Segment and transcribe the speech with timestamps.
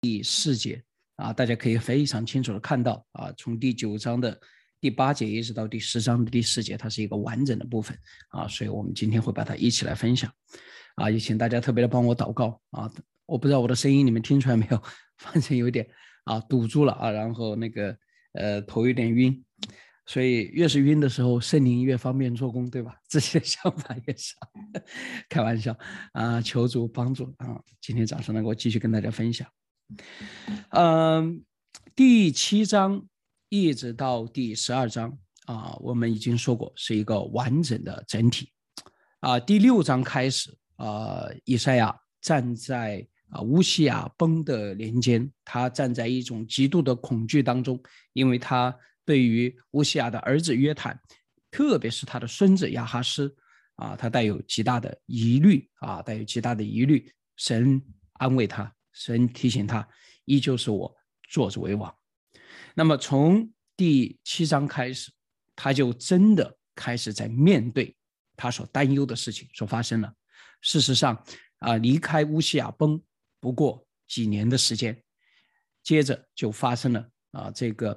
[0.00, 0.82] 第四节
[1.16, 4.38] 啊，大家可以非常清楚的看到啊，从第九章的
[4.80, 7.98] 第八节一直到第十章的第四节，它是一个完整的部分
[8.28, 10.32] 啊，所以我们今天会把它一起来分享
[10.94, 12.88] 啊，也请大家特别的帮我祷告啊，
[13.26, 14.80] 我不知道我的声音你们听出来没有，
[15.18, 15.86] 反正有点
[16.24, 17.96] 啊堵住了啊，然后那个
[18.34, 19.44] 呃头有点晕，
[20.06, 22.94] 所以越是晕的时候，圣灵越方便做工，对吧？
[23.10, 24.36] 自己的想法越少，
[25.28, 25.76] 开玩笑
[26.12, 29.44] 啊，求主帮助啊，今天早上能够继续跟大家分享。
[30.70, 31.44] 嗯，
[31.94, 33.06] 第七章
[33.48, 38.52] 一直到第十二章啊，我们已经说过是一个完整的整体
[39.20, 39.40] 啊。
[39.40, 47.82] 第六章开始啊，以赛亚站在啊乌西亚崩的年间，他站在一种极度的恐惧当中，
[48.12, 48.74] 因为他
[49.04, 51.00] 对于乌西亚的儿子约坦，
[51.50, 53.34] 特别是他的孙子亚哈斯
[53.76, 57.10] 啊，他带有极大的疑虑啊，带有极大的疑虑。
[57.36, 57.82] 神
[58.14, 58.70] 安慰他。
[58.98, 59.88] 神提醒他，
[60.24, 60.92] 依旧是我
[61.30, 61.94] 坐着为王。
[62.74, 65.12] 那么从第七章开始，
[65.54, 67.94] 他就真的开始在面对
[68.36, 70.12] 他所担忧的事情所发生了。
[70.60, 71.24] 事实上，
[71.60, 73.00] 啊，离开乌西亚崩
[73.38, 75.00] 不过几年的时间，
[75.84, 77.96] 接着就发生了啊，这个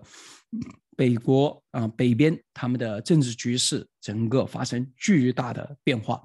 [0.96, 6.24] 北国啊北边他们的政治局势整个发生巨大的变化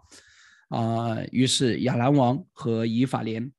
[0.69, 3.51] 啊，于是亚兰王和以法莲。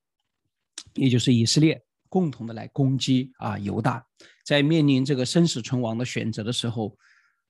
[0.98, 4.06] 也就是以色列共同的来攻击啊犹大，
[4.46, 6.98] 在面临这个生死存亡的选择的时候，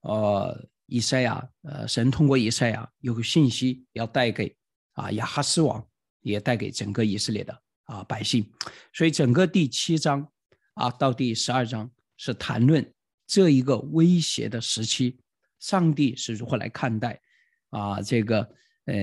[0.01, 4.55] 呃，以赛亚，呃，神通过以赛亚有个信息要带给
[4.93, 5.85] 啊亚哈斯王，
[6.21, 8.49] 也带给整个以色列的啊百姓，
[8.93, 10.27] 所以整个第七章
[10.73, 12.93] 啊到第十二章是谈论
[13.25, 15.19] 这一个威胁的时期，
[15.59, 17.21] 上帝是如何来看待
[17.69, 18.39] 啊这个
[18.85, 18.95] 呃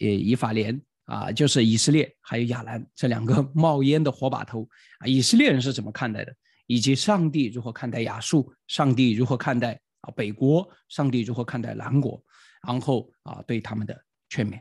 [0.00, 0.80] 呃以法莲。
[1.04, 4.66] 啊，就是以色列还有亚兰这两个 冒烟的火把头
[4.98, 6.34] 啊，以色列人是怎么看待的？
[6.66, 8.50] 以及上帝如何看待亚述？
[8.68, 10.66] 上帝如何看待啊北国？
[10.88, 12.24] 上帝如何看待南国？
[12.66, 14.58] 然后啊，对他们的劝勉。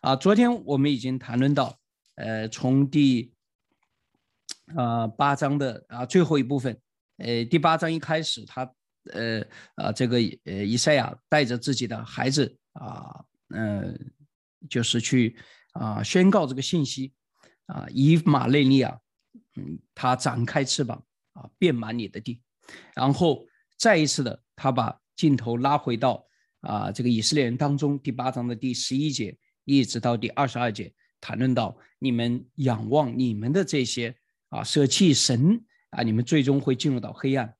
[0.00, 1.78] 啊，昨天我们已经谈论到，
[2.14, 3.34] 呃，从第
[4.74, 6.80] 啊八章的啊最后一部分，
[7.18, 8.62] 呃，第八章一开始，他
[9.12, 9.44] 呃
[9.74, 13.22] 啊这个呃以赛亚带着自己的孩子啊，
[13.54, 14.10] 嗯。
[14.68, 15.36] 就是去
[15.72, 17.12] 啊宣告这个信息
[17.66, 19.00] 啊，以马内利亚，
[19.56, 22.42] 嗯，他展开翅膀啊，遍满你的地，
[22.94, 23.44] 然后
[23.76, 26.26] 再一次的，他把镜头拉回到
[26.60, 34.14] 啊这个以色列人当中，第八章的第十一节一直到第二十二节，谈论到你们仰望你们的这些
[34.50, 37.54] 啊舍弃神啊，你们最终会进入到黑暗，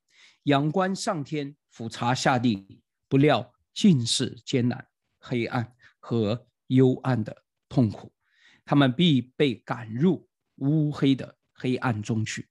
[0.44, 4.86] 仰观上天，俯察下地，不料尽是艰难、
[5.18, 6.46] 黑暗和。
[6.74, 7.34] 幽暗的
[7.68, 8.12] 痛苦，
[8.64, 12.48] 他们必被赶入乌黑的黑暗中去。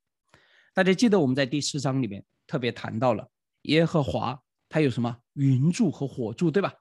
[0.73, 3.29] 大家记得我们在第四章里面特别谈到了
[3.63, 6.73] 耶和华，他有什么云柱和火柱，对吧？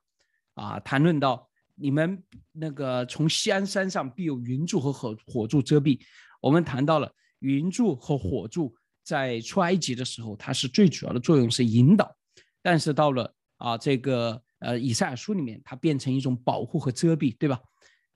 [0.55, 2.23] 啊，谈论到你们
[2.53, 6.01] 那个从西安山上必有云柱和火火柱遮蔽。
[6.41, 12.17] 我们谈到了云柱和火柱在出埃及的时候，它是最主要的作用是引导，
[12.63, 14.43] 但是到了啊这个。
[14.62, 17.61] 呃，以赛亚书里面它变成一种保护和遮蔽，对吧？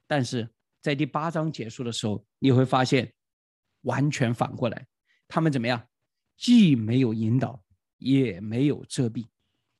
[0.07, 0.49] 但是
[0.81, 3.13] 在第八章结束的时候，你会发现
[3.81, 4.87] 完全反过来，
[5.27, 5.85] 他们怎么样？
[6.37, 7.61] 既没有引导，
[7.97, 9.27] 也没有遮蔽，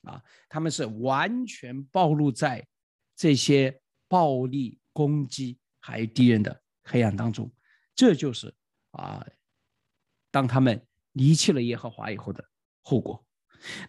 [0.01, 2.67] 啊，他们是完全暴露在
[3.15, 3.79] 这些
[4.09, 7.49] 暴力攻击还有敌人的黑暗当中。
[7.95, 8.53] 这就是
[8.91, 9.25] 啊，
[10.29, 12.43] 当他们离弃了耶和华以后的
[12.81, 13.25] 后果。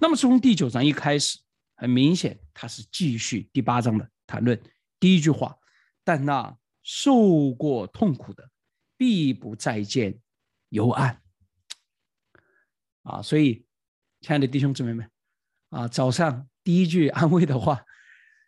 [0.01, 1.41] 那么从第九章一开始。
[1.79, 4.61] 很明显，他是继续第八章的谈论。
[4.99, 5.57] 第一句话，
[6.03, 8.51] 但那受过痛苦的，
[8.97, 10.19] 必不再见
[10.71, 11.23] 幽暗。
[13.03, 13.65] 啊，所以，
[14.21, 15.09] 亲爱的弟兄姊妹们，
[15.71, 17.81] 啊，早上第一句安慰的话，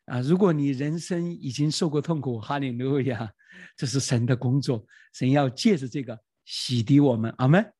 [0.07, 3.33] 啊，如果你人生已经受过痛苦，哈利路亚，
[3.77, 7.33] 这是神的工作，神要借着这个洗涤我们。
[7.39, 7.73] 阿门。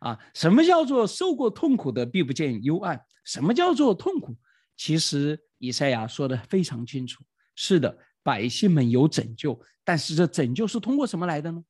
[0.00, 3.04] 啊，什么叫做受过痛苦的必不见幽暗？
[3.24, 4.34] 什么叫做痛苦？
[4.78, 7.22] 其实以赛亚说的非常清楚，
[7.56, 11.62] 是的，百姓们有拯救，但是这拯救是通过什么来的呢？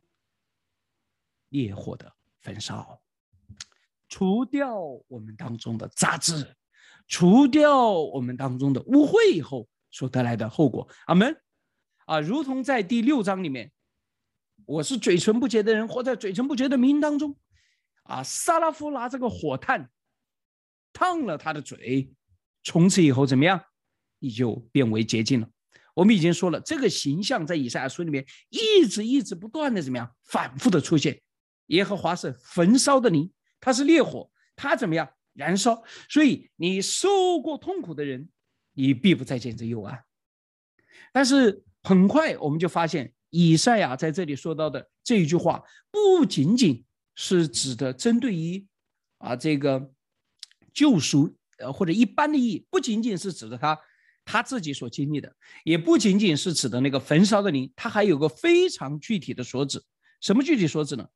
[1.48, 2.12] 烈火的
[2.42, 3.00] 焚烧，
[4.08, 4.78] 除掉
[5.08, 6.54] 我们当中的杂质，
[7.06, 10.86] 除掉我们当中的污秽以后所得来的后果。
[11.06, 11.34] 阿门。
[12.04, 13.72] 啊，如同在第六章里面，
[14.66, 17.38] 我是嘴唇不洁的人，活在嘴唇不洁的民当中。
[18.02, 19.90] 啊，萨拉夫拿这个火炭
[20.92, 22.14] 烫了他的嘴。
[22.68, 23.58] 从此以后怎么样？
[24.18, 25.48] 你就变为洁净了。
[25.94, 31.18] 我们已经说了，这个形象在以赛亚书里面一直一直不断的怎么样反复的出现。
[31.68, 35.82] 耶和华是焚烧的灵，他是烈火，他怎么样燃烧？
[36.10, 38.28] 所以你受过痛苦的人，
[38.74, 40.04] 你必不再见这幽暗。
[41.10, 46.84] 但是很快我们就发现，以赛亚在这里说到的这一句话，不仅仅
[47.14, 48.66] 是指的针对于
[49.16, 49.90] 啊这个
[50.74, 53.78] 救赎呃或者一般的意义，不仅仅是指的他
[54.24, 55.34] 他自己所经历的，
[55.64, 59.82] 也不仅仅是指的那个焚烧的灵，他还有个非常具体的所指。
[60.20, 61.06] 什么具体所指呢？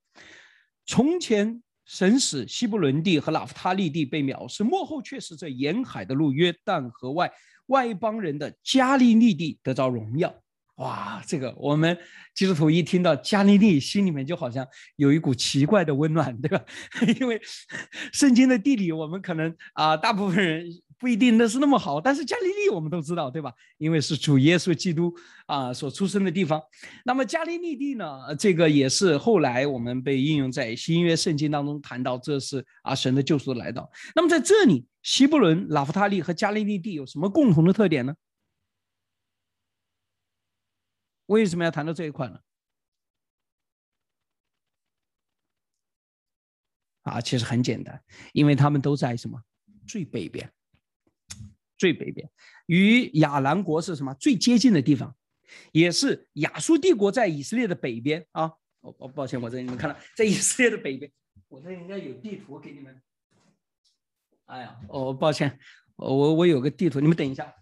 [0.87, 7.33] 从前神使西布伦地和拉夫塔利地被藐视，幕后却是这沿海的路约旦河外。
[7.67, 10.35] 外邦人的加利利地得着荣耀，
[10.77, 11.23] 哇！
[11.27, 11.97] 这个我们
[12.35, 14.67] 基督徒一听到加利利，心里面就好像
[14.97, 16.65] 有一股奇怪的温暖，对吧？
[17.21, 17.41] 因为
[18.13, 20.67] 圣经的地理，我们可能啊，大部分人。
[20.99, 23.53] 不一定那是那么好，但是加利利我们都知道，对吧？
[23.77, 25.13] 因为是主耶稣基督
[25.47, 26.63] 啊所出生的地方。
[27.05, 28.07] 那么加利利地呢？
[28.39, 33.91] 这个也是后来我们被应用在新约圣经当中谈到，这是啊神的救赎来到。
[34.15, 38.15] 那么在这里，希伯伦、拉夫塔利和加利利地有什么共同的特点呢？
[41.27, 42.41] 为什么要谈到这一块呢？
[47.03, 48.03] 啊，其实很简单，
[48.33, 49.43] 因为他们都在什么
[49.87, 50.53] 最北边。
[51.77, 52.31] 最北边，
[52.67, 55.17] 与亚兰国是什么最接近的地方，
[55.73, 58.53] 也是亚述帝国在以色列的北边啊。
[58.83, 61.11] 哦，抱歉，我这你们看到，在以色列的北边，
[61.49, 63.03] 我这应该有地图给你们。
[64.45, 65.59] 哎呀，哦，抱歉，
[65.97, 67.53] 我我有个地图，你们等一下。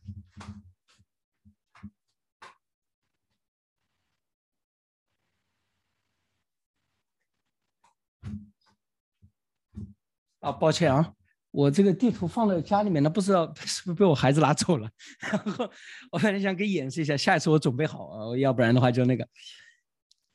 [10.40, 11.12] 啊，抱歉啊。
[11.52, 14.88] 我这个地图放在家里面呢，不知道 是不是被我孩子拿走了。
[15.20, 15.68] 然后
[16.12, 19.26] 我本来想给演示一下，下一次我准备好啊，要不然的话就那个。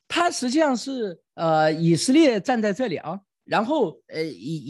[0.06, 4.22] 它实际上是呃以色列站在这里啊，然后呃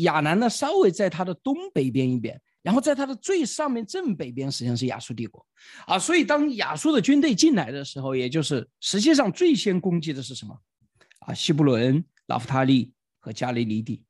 [0.03, 5.45] 亚南呢稍微在它的东北边一边，然后在它的最上面正北边实际上是亚述帝国
[5.87, 5.99] 啊。
[5.99, 10.57] 所以当亚述的军队进来的时候，也就是实际上最先攻击的是什么
[11.27, 11.35] 啊？
[11.35, 14.05] 希伯伦、拉夫塔利和加利利地。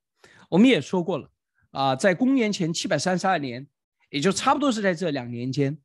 [0.48, 1.31] 我们也说过了。
[1.70, 3.66] 啊，在公元前七百三十二年，
[4.10, 5.76] 也就差不多是在这两年间，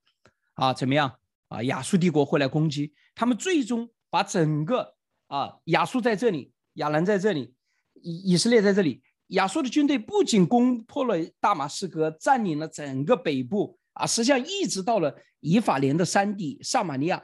[0.53, 1.17] 啊，怎么样？
[1.49, 4.95] 啊，亚述帝国会来攻击，他们最终把整个
[5.27, 7.53] 啊，亚述在这里，亚兰在这里，
[7.95, 17.21] 以以色列在这里，亚述的军队不仅攻破了大马士革，占领了整个北部，啊，实际上一直到了以法莲的山地撒玛利亚，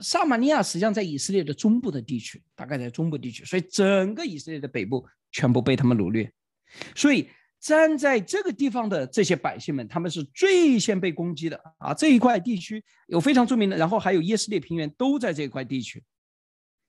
[0.00, 6.32] 撒玛利亚实际上在以色列的中部的地区，大概在中部地区，所以整个以色列的北部全部被他们掳掠，
[6.94, 7.28] 所以。
[7.60, 11.92] 站在这个地方的这些百姓们，他们是最先被攻击的啊！
[11.92, 16.00] 这一块地区有非常著名的，然后还有耶斯列平原都在这一块地区。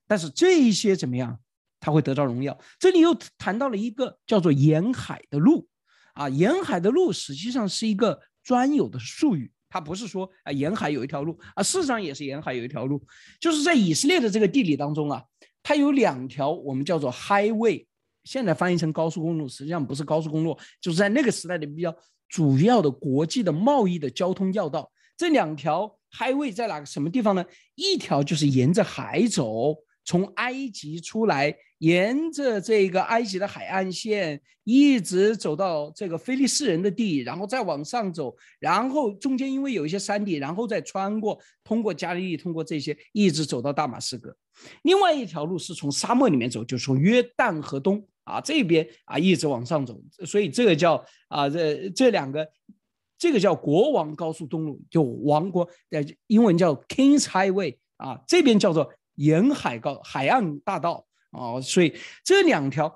[0.07, 1.39] 但是这一些怎么样？
[1.79, 2.55] 他会得到荣耀。
[2.77, 5.67] 这里又谈到了一个叫做沿海的路
[6.13, 13.03] 啊，沿海的路实际上是一个专有的术语，它不是说啊沿海有一条路啊，事实上也是沿海有一条路，
[13.39, 15.23] 就是在以色列的这个地理当中啊，
[15.63, 17.87] 它有两条我们叫做 highway。
[18.29, 21.91] 现在翻译成高速公路，实际上不是高速公路，就是在那个时代的比较
[22.27, 24.91] 主要的国际的贸易的交通要道。
[25.17, 27.43] 这两条 highway 在哪个什么地方呢？
[27.73, 44.37] 一条就是沿着海走，从埃及出来，沿着这个埃及的海岸线一直走到这个菲利斯人的地，然后再往上走，然后中间因为有一些山地，然后再穿过，通过加利利，通过这些，一直走到大马士革。
[44.83, 52.47] 另外一条路是从沙漠里面走，就是从约旦河东啊这边啊一直往上走，所以这个叫啊这这两个，
[53.17, 61.93] 这个叫国王高速公路，就王国呃英文叫 Kings Highway 啊，这边叫做沿海高海岸大道啊，所以
[62.23, 62.95] 这两条，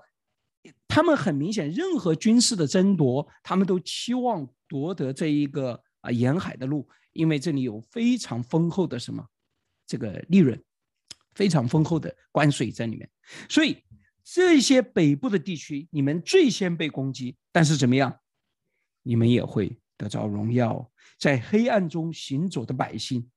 [0.87, 9.25] 他们很明显，任何军事的争夺，他们都期望夺得这一个啊沿海的路，因为这里有非常丰厚的什么
[9.87, 10.61] 这个利润。
[11.35, 13.09] 非常丰厚的关税在里面，
[13.49, 13.75] 所以
[14.23, 18.21] 这些北部的地区，你们最先被攻击，但是怎么样，
[19.01, 20.89] 你们也会得着荣耀。
[21.19, 23.29] 在黑暗中行走的百姓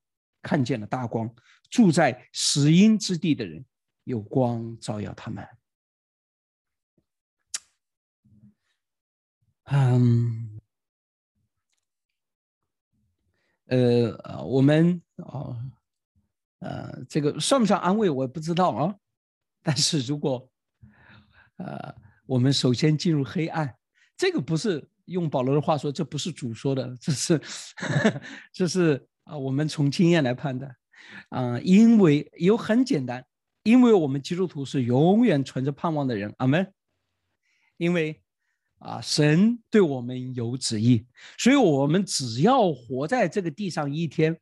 [0.42, 1.34] 看见了大光，
[1.68, 3.64] 住在死荫之地的人
[4.04, 5.46] 有光照耀他们。
[9.64, 10.60] 嗯，
[13.66, 15.72] 呃，我们啊。
[16.60, 18.96] 呃，这个算不算安慰，我也不知道啊。
[19.62, 20.50] 但是如果，
[21.56, 21.94] 呃，
[22.26, 23.74] 我们首先进入黑暗，
[24.16, 27.40] 这个不是用保罗的话说，这不是主说的，这是，
[28.52, 30.76] 这是啊，我们从经验来判断，
[31.30, 33.24] 啊，因为有很简单，
[33.62, 36.72] 因为我们基督徒是永远存着盼望的人，阿门。
[37.78, 38.22] 因为
[38.78, 44.38] 啊，神对我们有旨意，所以我们只要活在这个地上一天，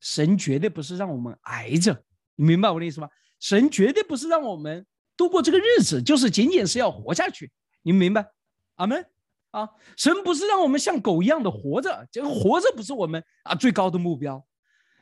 [0.00, 2.00] 神绝对不是让我们挨着，
[2.36, 3.08] 你明白我的意思吗？
[3.40, 7.50] 神绝对不是让我们度过这个日子，就是仅仅是要活下去，
[7.82, 8.30] 你们明白？
[8.74, 9.06] 阿门
[9.52, 9.70] 啊！
[9.96, 14.46] 神不是让我们像狗一样的活着，这个活着不是我们啊最高的目标。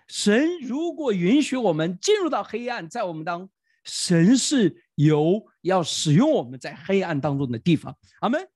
[0.06, 3.48] 神如果允许我们进入到黑暗，在我们当
[3.82, 8.48] 神是有要使用我们在黑暗当中的地方，阿门。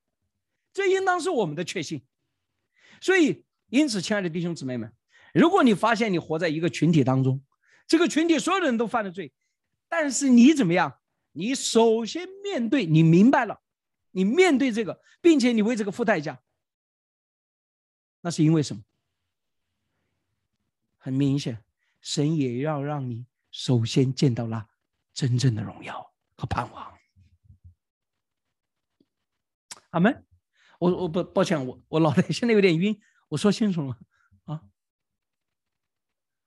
[0.73, 2.05] 这应当是我们的确信。
[3.01, 4.93] 所以，因此，亲爱的弟兄姊妹们，
[5.35, 7.43] 如果你发现你活在一个群体当中，
[7.89, 9.33] 这个群体所有的人都犯了罪，
[9.89, 10.98] 但是你怎么样？
[11.39, 13.63] 你首先面对，你明白了，
[14.11, 16.43] 你面对这个，并且你为这个付代价，
[18.23, 18.83] 那是因为什么？
[20.97, 21.63] 很明显，
[22.01, 24.67] 神也要让你首先见到了
[25.15, 26.99] 真正的荣耀和盼望。
[29.91, 30.25] 阿门。
[30.81, 33.01] 我我不抱歉，我我脑袋现在有点晕。
[33.29, 33.97] 我说清楚了？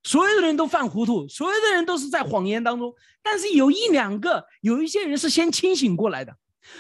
[0.04, 6.38] 所有的人都犯糊涂，所有的人都是在谎言当中，但是有一两个，有一些人是先清醒过来的。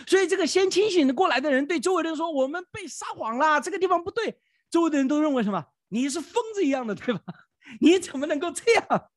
[0.07, 5.65] 所以这个先清醒的过来的人对周围的人说：“我们被撒谎了，这个地方不对。”周围的人都认为什么？
[5.89, 7.21] 你是疯子一样的，对吧？
[7.81, 9.11] 你怎么能够这样？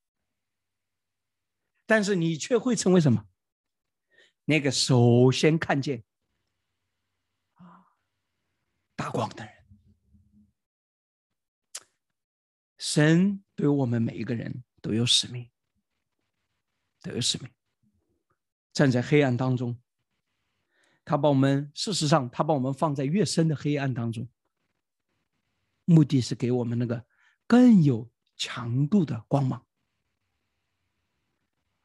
[1.87, 3.25] 但是你却会成为什么？
[4.47, 6.03] 那个首先看见
[7.55, 7.85] 啊
[8.97, 9.55] 大光的人。
[12.79, 15.49] 神对于我们每一个人都有使命，
[17.01, 17.51] 都有使命。
[18.73, 19.79] 站在黑暗当中，
[21.05, 24.29] 他把我们，事实上，他把我们放在越深的黑暗当中，
[25.85, 27.05] 目的是给我们那个
[27.47, 28.11] 更有。
[28.37, 29.65] 强度的光芒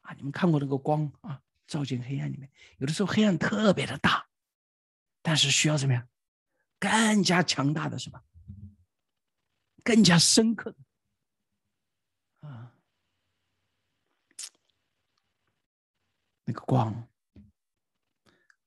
[0.00, 0.12] 啊！
[0.14, 4.26] 你们看过那个光啊，照进黑暗里面，有的时候黑暗特别的大，
[5.22, 6.08] 但是需要怎么样？
[6.80, 8.20] 更加强大的什么？
[9.84, 10.78] 更加深刻的
[12.40, 12.74] 啊！
[16.44, 17.08] 那个光，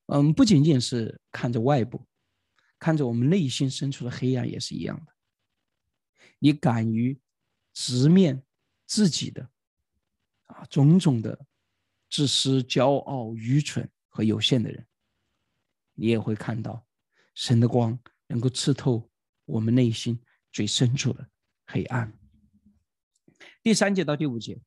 [0.08, 2.06] 嗯，不仅仅是看着外部，
[2.80, 5.14] 看着我们内心深处的黑暗也是一样的。
[6.40, 7.20] 你敢于。
[7.76, 8.44] 直面
[8.86, 9.50] 自己的
[10.44, 11.48] 啊种种的
[12.08, 14.86] 自私、骄傲、愚蠢和有限的人，
[15.96, 16.86] 你也会看到
[17.34, 19.10] 神的光能够刺透
[19.46, 21.28] 我们内心最深处的
[21.66, 22.16] 黑暗。
[23.64, 24.60] 第三节到第五节，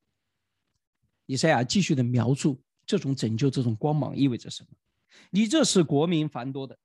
[1.27, 4.69] 以赛亚继续的描述这种拯救、这种光芒意味着什么？
[5.29, 6.77] 你这是国民繁多的，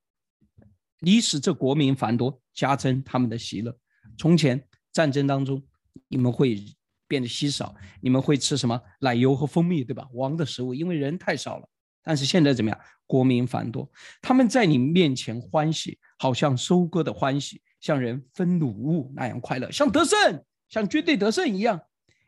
[1.00, 3.76] 你使这国民繁多，加增他们的喜乐。
[4.16, 5.60] 从前战争当中。
[6.08, 6.64] 你们会
[7.06, 10.08] 变得稀少，你们会吃什么奶油和蜂蜜，对吧？
[10.14, 11.68] 王的食物，因为人太少了。
[12.02, 12.80] 但是现在怎么样？
[13.06, 13.90] 国民繁多，
[14.22, 21.78] 他们在你面前欢喜，好像收割的欢喜，像人分掳物那样快乐，像得胜，像军队得胜一样。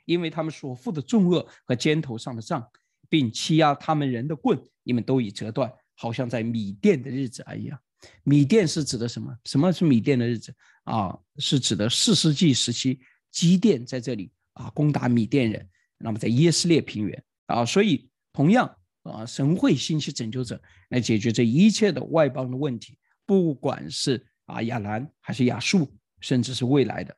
[0.04, 2.66] 因为他们所负的重恶和肩头上的杖，
[3.08, 7.78] 并欺压他们人的棍，你们都已折断，好像在米店的日子一样。
[8.22, 9.34] 米店是指的什么？
[9.44, 11.18] 什么是米店的日子啊？
[11.38, 13.00] 是指的四世纪时期。
[13.30, 15.68] 基甸在这里啊，攻打米甸人。
[15.98, 22.96] 那么在耶斯列平原啊，所以同样啊，神会兴起拯救者来解决这一切的外邦的问题，
[23.26, 27.16] 不管是啊亚兰还是亚述，甚至是未来的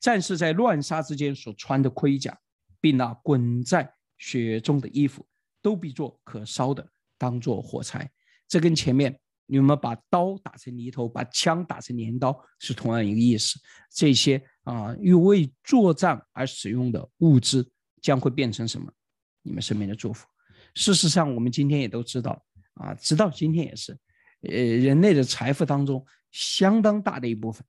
[0.00, 2.38] 战士在乱杀之间所穿的盔甲，
[2.80, 5.26] 并那滚在雪中的衣服，
[5.60, 8.10] 都比作可烧的，当做火柴。
[8.46, 13.58] 这跟前面你们把刀打成泥头，把枪打成镰刀是同样一个意思。
[13.90, 14.42] 这些。
[14.68, 17.66] 啊，为作战而使用的物资
[18.02, 18.92] 将会变成什么？
[19.40, 20.26] 你们身边的祝福。
[20.74, 23.98] 事实上，我们今天也都知道啊，直到今天也是，
[24.42, 27.64] 呃，人类的财富当中相当大的一部分，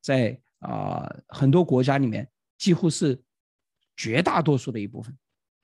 [0.00, 3.22] 在啊很多国家里面，几乎是
[3.96, 5.16] 绝大多数的一部分，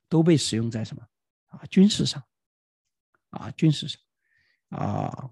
[0.09, 1.07] 都被使用在什么
[1.47, 2.23] 啊军事上，
[3.30, 4.00] 啊军事上，
[4.69, 5.30] 啊，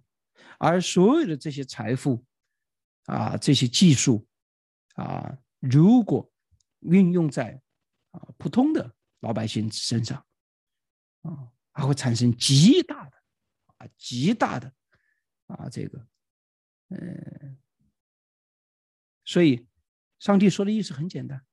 [0.59, 2.25] 而所有的这些财富，
[3.05, 4.27] 啊这些技术，
[4.95, 5.39] 啊。
[5.61, 6.31] 如果
[6.83, 7.61] 运用在
[8.13, 10.25] 啊普通的老百姓身上，
[11.23, 13.17] 啊，还会产生极大的
[13.79, 14.73] 啊极大的
[15.49, 16.07] 啊这个，
[16.91, 17.59] 嗯，
[19.29, 19.67] 所以
[20.19, 21.45] 上帝说的意思很简单：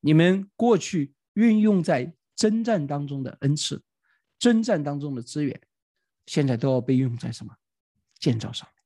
[0.00, 3.84] 你们过去运用在征战当中的恩赐、
[4.38, 5.60] 征战当中的资源，
[6.24, 7.54] 现在都要被用在什么
[8.18, 8.82] 建造上面。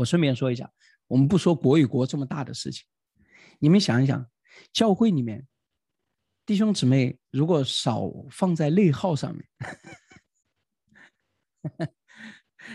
[0.00, 0.68] 我顺便说一下，
[1.06, 2.84] 我们不说国与国这么大的事情。
[3.60, 4.28] 你们想一想，
[4.72, 5.46] 教会里面
[6.44, 9.48] 弟兄姊妹如果少放在内耗上面，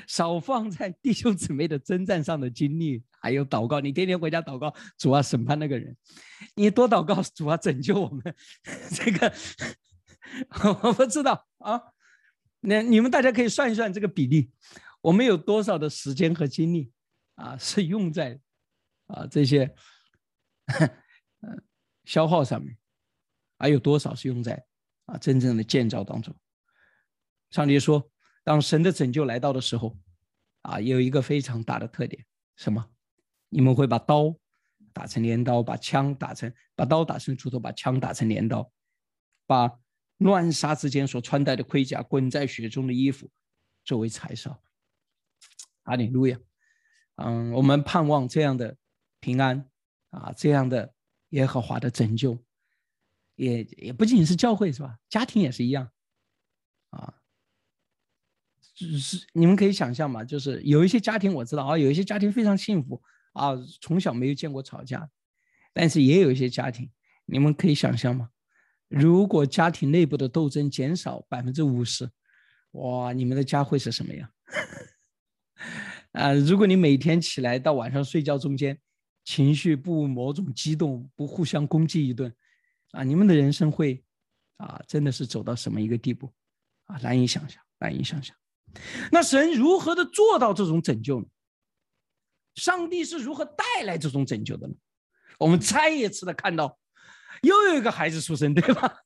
[0.07, 3.81] 少放在弟兄姊妹的征战上的精力，还有祷告。
[3.81, 5.97] 你天天回家祷告，主啊审判那个人，
[6.53, 8.21] 你多祷告，主啊拯救我们。
[8.91, 9.33] 这个
[10.83, 11.81] 我不知道啊，
[12.59, 14.51] 那你们大家可以算一算这个比例，
[15.01, 16.91] 我们有多少的时间和精力
[17.33, 18.39] 啊是用在
[19.07, 19.73] 啊这些
[21.41, 21.63] 嗯
[22.03, 22.77] 消耗上面，
[23.57, 24.63] 还有多少是用在
[25.07, 26.31] 啊真正的建造当中？
[27.49, 28.07] 上帝说。
[28.47, 29.97] 当神的拯救来到的时候，
[30.61, 32.23] 啊，有一个非常大的特点，
[32.55, 32.87] 什么？
[33.49, 34.35] 你们会把刀
[34.93, 38.71] 打成镰刀，把枪打成把刀打成锄头，把枪打成镰刀，
[39.45, 39.79] 把
[40.17, 43.29] 乱杀之间所穿戴的盔甲、滚在雪中的衣服
[43.83, 44.61] 作为柴烧。
[45.83, 46.39] 阿里路亚！
[47.15, 48.75] 嗯，我们盼望这样的
[49.19, 49.69] 平安
[50.09, 50.93] 啊，这样的
[51.29, 52.37] 耶和华的拯救，
[53.35, 54.97] 也也不仅仅是教会是吧？
[55.09, 55.91] 家庭也是一样，
[56.89, 57.21] 啊。
[58.73, 63.01] 只是你们可以想象嘛，就是有一些家庭我知道啊，有一些家庭非常幸福
[63.35, 65.09] 啊，从小没有见过吵架，
[65.73, 66.89] 但是也有一些家庭，
[67.25, 68.29] 你们可以想象吗？
[68.87, 72.09] 如果家庭内部的斗争减少百分之五十，
[72.71, 74.29] 哇，你们的家会是什么样？
[76.13, 78.79] 啊，如果你每天起来到晚上睡觉中间，
[79.25, 82.33] 情绪不某种激动，不互相攻击一顿，
[82.91, 84.01] 啊，你们的人生会
[84.57, 86.31] 啊，真的是走到什么一个地步？
[86.85, 88.33] 啊，难以想象，难以想象。
[89.11, 91.27] 那神如何的做到这种拯救呢？
[92.55, 94.73] 上帝是如何带来这种拯救的呢？
[95.37, 96.77] 我们再一次的看到，
[97.41, 99.01] 又有一个孩子出生，对吧？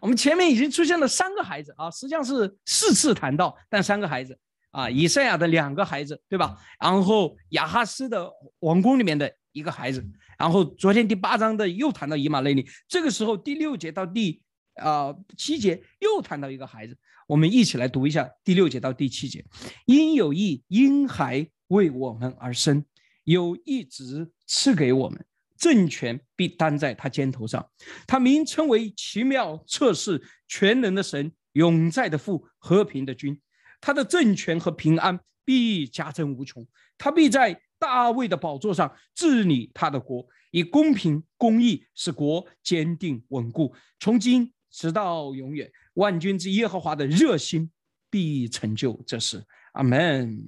[0.00, 4.38] 我们前面已经出现了三个孩子啊，实际上是四次谈到，但三个孩子
[4.70, 6.56] 啊，以赛亚的两个孩子，对吧？
[6.80, 10.02] 然后亚哈斯的王宫里面的一个孩子，
[10.38, 14.40] 然后昨天第八章的又谈到以马内利，这个时候第六节到第
[14.76, 16.96] 啊七节又谈到一个孩子。
[17.26, 19.44] 我们一起来读一下第六节到第七节：
[19.84, 22.84] 因有意婴孩为我们而生，
[23.24, 25.24] 有一子赐给我们，
[25.56, 27.68] 政权必担在他肩头上。
[28.06, 33.40] 他名称为奇妙、测试、全能的神，永在的父，和平的君。
[33.80, 36.66] 他的政权和平安必加增无穷。
[36.98, 45.70] 他必在大卫的宝座上治理他的国，以公平公义使国坚定稳固，从今直到永远。
[45.94, 47.70] 万军之耶和华的热心
[48.10, 50.42] 必成就这事，阿门。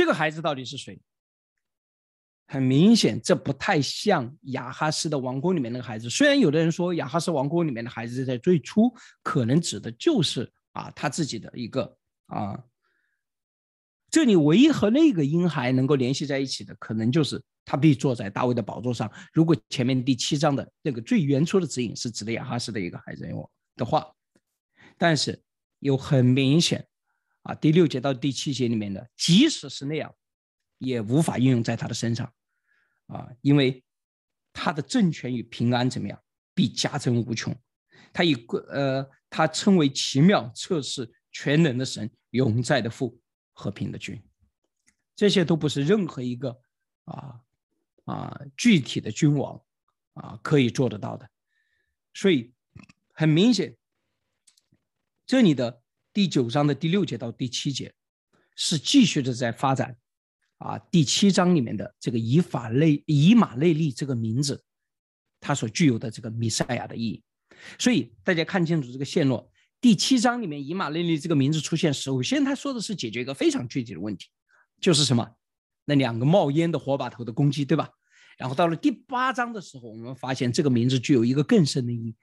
[0.00, 0.98] 这个孩子到底是谁？
[2.46, 6.08] 很明显，这不太像亚哈斯的王宫里面那个孩子。
[6.08, 8.90] 虽然有的人说亚哈斯王宫里面的孩子在最初
[9.22, 11.94] 可能指的就是啊他自己的一个
[12.28, 12.58] 啊，
[14.10, 19.12] 这里唯一和那个婴孩能够联系在一起的，可能就是他必坐在大卫的宝座上。
[19.34, 23.28] 如果前面第七章的那个最原初的指引是指的亚哈斯的一个孩子
[23.76, 24.10] 的话，
[24.96, 25.38] 但是
[25.78, 26.88] 有很明显
[27.50, 30.14] 啊，第六节到第七节里面的，即使是那样，
[30.78, 32.32] 也无法应用在他的身上
[33.06, 33.82] 啊，因为
[34.52, 36.22] 他的政权与平安怎么样，
[36.54, 37.54] 必加增无穷。
[38.12, 38.34] 他以
[38.68, 43.18] 呃，他称为奇妙测试全能的神，永在的父。
[43.52, 44.18] 和平的君，
[45.14, 46.62] 这些都不是任何一个
[47.04, 47.42] 啊
[48.06, 49.62] 啊具体的君王
[50.14, 51.28] 啊可以做得到的，
[52.14, 52.54] 所以
[53.12, 53.76] 很明显，
[55.26, 55.82] 这里的
[56.20, 57.90] 第九章的第六节到第七节
[58.54, 59.96] 是继续的在发展
[60.58, 64.62] 啊第七章里面的这个以法内以马内利这个名字，
[65.40, 67.22] 它所具有的这个弥赛亚的意义，
[67.78, 69.50] 所以大家看清楚这个线络。
[69.80, 74.26] 第七章里面，以马内利这个名字出现，首先他说的是解决一个非常具体的问题，
[74.78, 75.26] 就是什么？
[75.86, 77.88] 那两个冒烟的火把头的攻击，对吧？
[78.36, 82.16] 然后到了第八章的时候，我们发现这个名字具有一个更深的意义：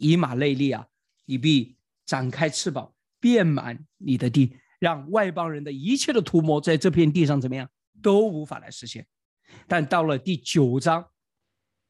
[0.00, 0.84] 以马内利啊，
[1.26, 7.68] 你必展开翅膀，遍满你的地，让外邦人的一切的图谋在这片地上怎么样
[8.02, 9.06] 都无法来实现。
[9.66, 11.08] 但到了第九章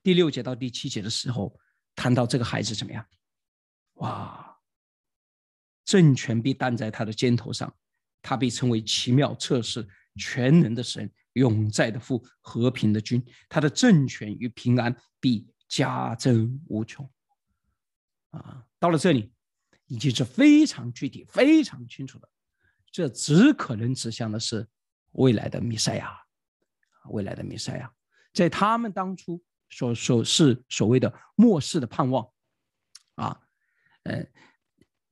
[0.03, 1.59] 第六节到第七节的时候，
[1.95, 3.05] 谈到这个孩子怎么样？
[3.95, 4.59] 哇！
[5.85, 7.73] 政权必担在他的肩头上，
[8.21, 9.87] 他被称为奇妙测试
[10.17, 13.25] 全能的神，永在的父，和平的君。
[13.49, 17.09] 他的政权与平安必加增无穷。
[18.31, 19.33] 啊，到了这里，
[19.87, 22.29] 已经是非常具体、非常清楚的。
[22.91, 24.67] 这只可能指向的是
[25.13, 26.17] 未来的弥赛亚，
[27.11, 27.93] 未来的弥赛亚，
[28.33, 32.29] 在他们当初所所是所谓的末世的盼望。
[33.17, 33.41] 啊，
[34.05, 34.27] 嗯。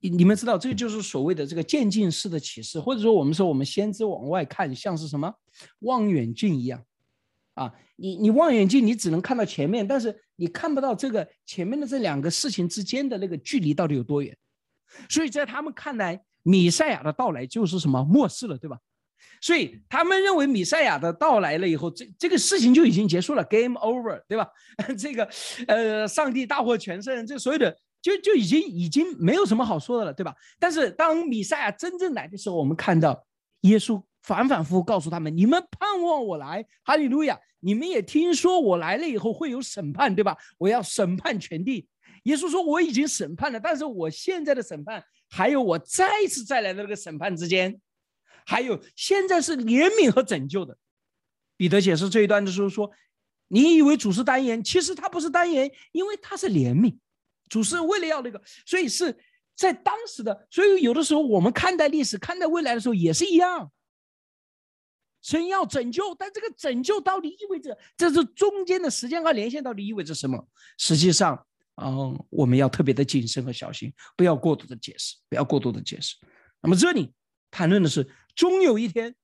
[0.07, 5.33] 你们知道，这就是所谓的这个渐进式的启示，或者说我们说我们先知往外看，像是什么
[5.79, 6.85] 望远镜一样，
[7.55, 14.37] 啊，你你望远镜你只能看到前面，但是你看不到这个前面的这两个事情之间的那个距离到底有多远。
[15.09, 18.77] 所以在他们看来，米赛亚的到来就是什么末世了，对吧？
[19.41, 24.47] 所以他们认为米赛亚的到来了以后，这这个事情就已经结束了，game over，对吧？
[24.97, 25.27] 这个
[25.67, 30.33] 呃，上帝大获全胜，这所有的就就已经已经没有什么好说的了，对吧？
[30.59, 33.25] 但是当米赛亚真正来的时候，我们看到
[33.61, 37.39] 耶稣反反复复告诉他们：你们盼望我来，哈利路亚！
[37.59, 40.37] 你们也听说我来了以后会有审判，对吧？
[40.59, 41.87] 我要审判全地。
[42.25, 47.81] 耶稣说我已经审判了，但是我现在的审判还有我再次再来的那个审判之间。
[48.45, 50.77] 还有，现在是怜悯和拯救的。
[51.57, 52.91] 彼得解释这一段的时候说
[53.49, 56.97] ：“你以为主是单言，其实他不是单言，因为他是怜悯。
[57.49, 59.15] 主是为了要那个，所以是
[59.55, 60.47] 在当时的。
[60.51, 63.71] 所以有的时候我们看待历史、看待未来的时候也是一样。
[65.21, 70.47] 神要拯救，但这个拯救到底意味着，这是中间的时间和连线到底意味着什么？
[70.77, 76.15] 实际上，嗯，我们要特别的谨慎和小心，不要过度的解释，不要过度的解释。
[76.61, 77.13] 那么这里
[77.49, 78.09] 谈论的是。
[78.35, 79.15] 终有一天，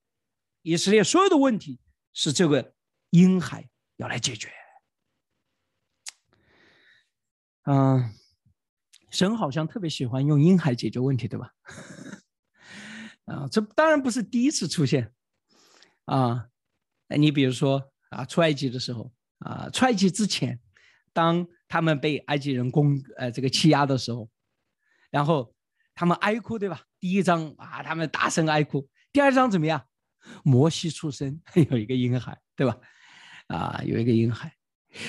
[0.62, 1.82] 以色列所有的问题
[2.14, 2.74] 是这个
[3.10, 4.50] 婴孩要来解决。
[7.64, 8.10] 嗯，
[9.10, 11.52] 神好像特别喜欢用婴孩解决问题，对吧？
[13.28, 15.14] 啊，这当然不是第一次出现。
[16.06, 16.48] 啊，
[17.18, 20.58] 你比如说啊，出埃及的时候啊，出埃及之前，
[21.12, 24.30] 当他们被埃及人攻呃这个欺压的时候，
[25.10, 25.54] 然后
[25.96, 26.82] 他们哀哭，对吧？
[27.00, 28.86] 第一章啊，他们大声哀哭。
[29.14, 29.82] 第二章怎么样？
[30.44, 31.40] 摩西出生，
[31.72, 32.78] 有一个婴孩，对吧？
[33.48, 34.54] 啊，有一个婴孩。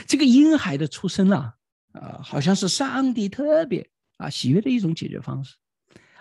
[0.07, 1.53] 这个婴孩的出生啊，
[1.95, 5.57] 啊，好像是上帝特别啊喜悦的一种解决方式。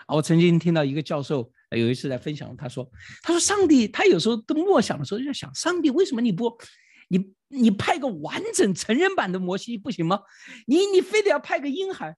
[0.06, 2.90] 啊，我曾经听到一个教授有一次在分享，他说
[3.22, 6.58] ：“他说上帝，他有时候都默想的时候就在想，上帝为什么你不，
[7.12, 10.20] 你你派个完整成人版的摩西不行吗？
[10.66, 12.16] 你你非得要派个婴孩？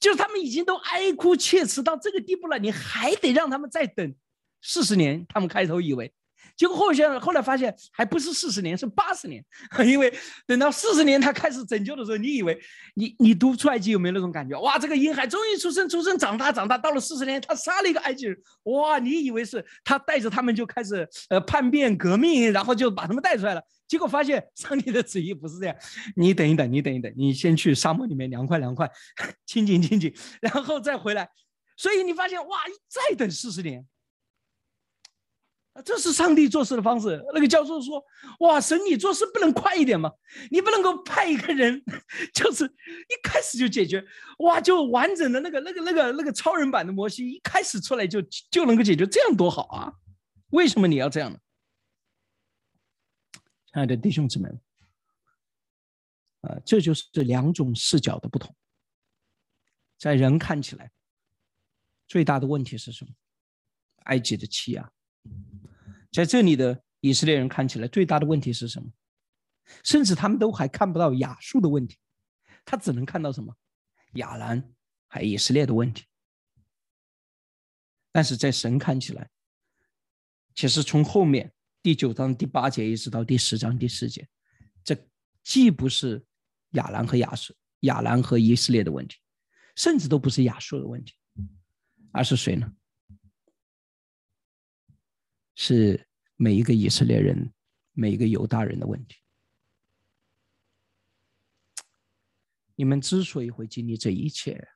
[0.00, 4.14] 就是他们已经都哀哭切齿到这个地步了，你还得让他们再等。”
[4.60, 6.12] 四十年，他们开头以为，
[6.56, 9.44] 结果后现后来发现还不是四十年，是八十年。
[9.86, 10.12] 因为
[10.46, 12.60] 等到四十年他开始拯救的时候，你以为
[12.94, 14.60] 你你读出埃及有没有那种感觉？
[14.60, 18.36] 哇，这个婴孩终于出生，出生长大长大，到了四十年，他杀了一个埃及人。
[18.64, 23.62] 哇，你以为是他带着他们就开始呃叛变革命，然后就把他们带出来了。
[23.92, 25.76] 结果发现 上帝的旨意不是这样。
[26.16, 28.90] 你等一等，你等一等，你先去沙漠里面凉快凉快，
[29.44, 31.28] 清静清静，然后再回来。
[31.76, 33.86] 所以你发现哇，再等四十年。
[35.84, 37.22] 这是上帝做事的方式。
[37.34, 38.02] 那个教授说
[38.40, 40.10] ：“哇，神，你做事不能快一点吗？
[40.50, 41.82] 你不能够派一个人，
[42.32, 44.02] 就是一开始就解决，
[44.38, 49.92] 哇，就完整的那个、那个、那个、那个超人版的摩西，一开始出来就就能够解决，这样多好啊！
[50.50, 51.38] 为什么你要这样呢？”
[53.72, 54.50] 亲爱的弟兄姊妹，
[56.42, 58.54] 啊，这就是两种视角的不同。
[59.96, 60.92] 在人看起来，
[62.06, 63.14] 最大的问题是什么？
[64.04, 64.92] 埃及的欺压。
[66.10, 68.92] 在这里的以色列人看起来最大的问题是什么？
[69.82, 71.96] 甚至他们都还看不到亚述的问题，
[72.66, 73.56] 他只能看到什么？
[74.16, 74.70] 亚兰
[75.06, 76.04] 还以色列的问题。
[78.10, 79.30] 但是在神看起来，
[80.54, 84.28] 其实从后面第九章第八节一直到第十章第四节，
[84.84, 84.96] 这
[85.42, 86.24] 既不是
[86.70, 89.18] 亚兰和亚述、亚兰和以色列的问题，
[89.74, 91.14] 甚至都不是亚述的问题，
[92.12, 92.72] 而是谁呢？
[95.56, 97.52] 是每一个以色列人、
[97.92, 99.16] 每一个犹大人的问题。
[102.76, 104.68] 你们之所以会经历这一切，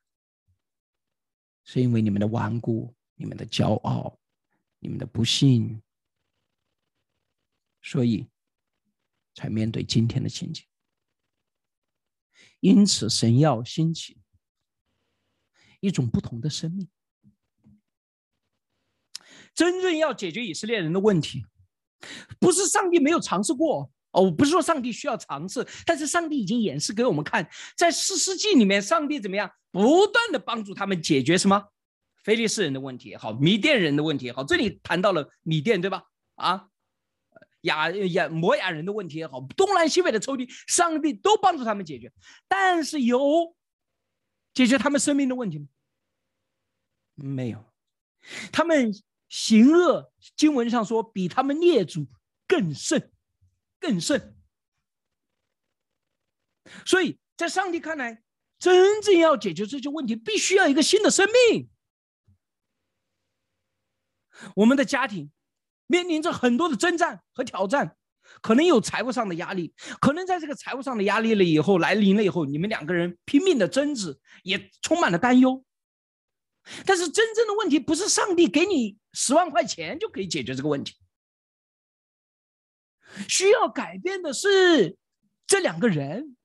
[1.63, 4.19] 是因为你们的顽固、你们的骄傲、
[4.79, 5.81] 你们的不幸，
[7.81, 8.27] 所以
[9.33, 10.63] 才面对今天的情景。
[12.59, 14.17] 因此，神要兴起
[15.79, 16.89] 一种不同的生命。
[19.53, 21.45] 真正要解决以色列人的问题，
[22.39, 31.71] 不是上帝没有尝试过哦，我不是说上帝需要尝试，但是上帝已经演示给我们看，在四世纪里面，上帝怎么样不断的帮助他们解决什么，
[32.23, 36.03] 非利士人的问题也好，米甸人的问题也好，这里谈到了米甸对吧？
[36.35, 36.69] 啊，
[37.61, 42.11] 亚亚摩亚人的问题也好，东南西北的抽屉，上帝都帮助他们解决，
[42.47, 43.55] 但是有
[44.53, 45.67] 解决他们生命的问题吗？
[47.15, 47.65] 没有，
[48.51, 48.93] 他们。
[49.29, 52.07] 行恶，经文上说比他们列祖
[52.47, 53.11] 更甚，
[53.77, 54.37] 更甚。
[56.85, 58.23] 所以在上帝看来，
[58.57, 61.69] 真正要解决这些问题，必须要一个新的生命。
[64.55, 65.29] 我们的家庭
[65.87, 67.95] 面临着很多的征战和挑战，
[68.41, 75.63] 可能有财务上的压力，可能在这个财务上的压力了以后来临了以后，你们两个人拼命的争执，也充满了担忧。
[76.85, 80.95] 但是真正的问题不是上帝给你十万块钱就可以解决这个问题，
[83.27, 84.97] 需要改变的是
[85.47, 86.35] 这两个人，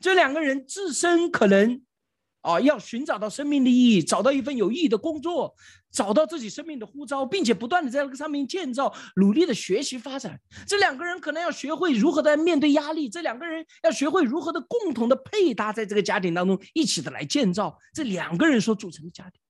[0.00, 1.84] 这两个人自身可能。
[2.42, 5.54] 啊，要寻找到生命的意义，找到一份有意义的工作，
[5.92, 10.40] 找到自己生命的呼召，并且不断的在这个上面建造，努力的学习发展。
[10.66, 19.40] 这两个人可能要学会如何的面对压力，这两个人要学会如何的共同的配搭在这个家庭当中，一起的来建造这两个人所组成的家庭。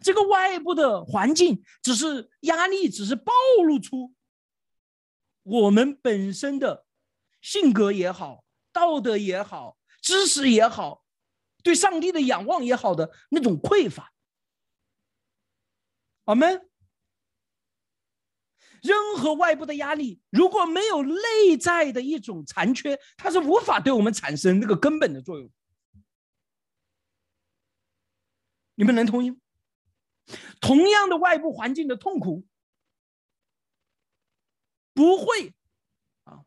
[0.00, 3.32] 这个外部的环境只是压力，只是暴
[3.66, 4.14] 露出
[5.42, 6.86] 我们本身的
[7.42, 9.76] 性格也好，道德也好。
[10.02, 11.04] 知识也好，
[11.62, 14.10] 对上帝的仰望也好的那种匮乏，
[16.30, 16.70] 我们
[18.82, 25.50] 任何外部的压力，如果没有内在的一种残缺，它是无法对我们产生那个根本的作用。
[28.76, 29.36] 你们能同意？
[30.60, 32.46] 同样的外部环境的痛苦，
[34.94, 35.52] 不会
[36.24, 36.44] 啊，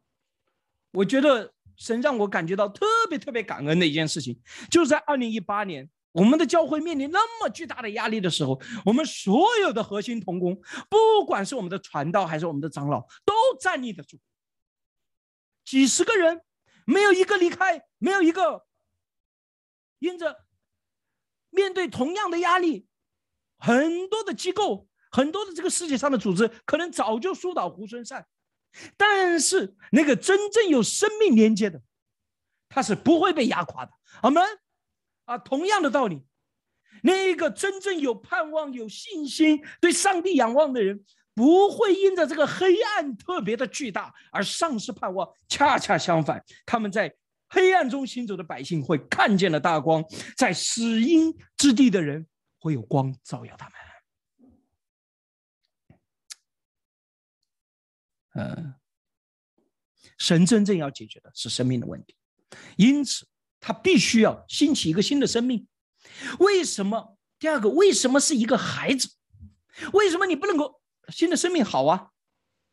[0.91, 1.53] 我觉得。
[1.75, 10.55] 神让我感觉到特别特别感恩的一件事情，就是在二零一八年，我们的教会面临那么巨大的压力的时候，我们所有的核心同工，
[10.89, 14.17] 不管是我们的传道还是我们的长老，都站立得住。
[15.65, 16.41] 几十个人，
[16.85, 18.65] 没有一个离开，没有一个
[19.99, 20.45] 因着
[21.49, 22.87] 面对同样的压力，
[23.57, 28.27] 很多的机构，很多的这个世界上的组织，可能早就疏导猢狲散。
[28.97, 31.81] 但是那个真正有生命连接的，
[32.69, 33.91] 他是不会被压垮的。
[34.23, 34.43] 我们
[35.25, 36.21] 啊，同样的道理，
[37.01, 45.27] 那个真正有盼望、有信心、对上帝仰望的人，不会因着这个黑暗特别的巨大而丧失盼望。
[45.47, 47.15] 恰恰相反，他们在
[47.49, 50.03] 黑暗中行走的百姓会看见了大光，
[50.35, 52.27] 在死荫之地的人
[52.59, 53.75] 会有光照耀他们。
[58.35, 58.73] 嗯，
[60.17, 62.15] 神真正要解决的是生命的问题，
[62.77, 63.27] 因此
[63.65, 65.65] 他必须要兴起一个新的生命。
[66.39, 67.17] 为什么？
[67.39, 69.09] 第二个，为什么是一个孩子？
[69.93, 72.09] 为什么你不能够新的生命好啊？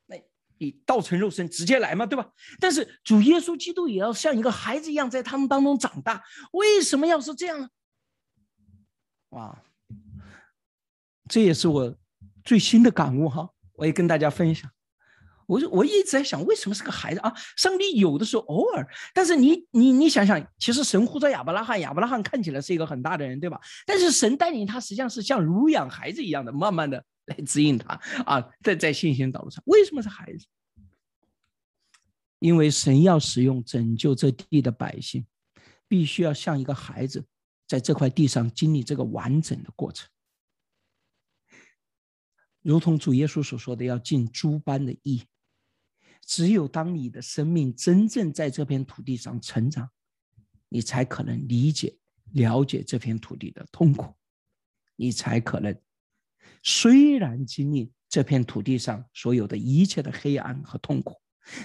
[0.06, 0.16] 那
[0.58, 2.28] 你道成肉身直接来嘛，对吧？
[2.58, 6.24] 但是主耶稣基督也要像一个孩子一样在他们当中长大。
[6.52, 7.68] 为什么要是这样呢？
[9.28, 9.62] 哇，
[11.28, 11.96] 这也是我
[12.42, 14.68] 最新的感悟哈，我也跟大家分享。
[15.50, 17.34] 我就我一直在想，为什么是个孩子啊？
[17.56, 23.60] 上帝有的时候偶尔，但是你你你想想，其实神呼召亚伯拉罕，亚伯拉罕看起来是一个很大的人，对吧？
[23.84, 29.60] 但是神带领他，实际上是像乳养孩子一样的，慢慢的来指引他啊，在在信心道路上。
[29.66, 30.46] 为什么是孩子？
[32.38, 35.26] 因为神要使用拯救这地的百姓，
[35.88, 37.26] 必须要像一个孩子，
[37.66, 40.08] 在这块地上经历这个完整的过程。
[42.62, 45.22] 如同主耶稣所说的，要尽诸般的义。
[46.22, 49.90] 只有当你的生命真正在这片土地上成长，
[50.68, 51.98] 你才可能理解、
[52.32, 54.14] 了解这片土地的痛苦，
[54.94, 55.76] 你才可能
[56.62, 61.20] 虽然经历这片土地上所有的一切的黑暗和痛苦，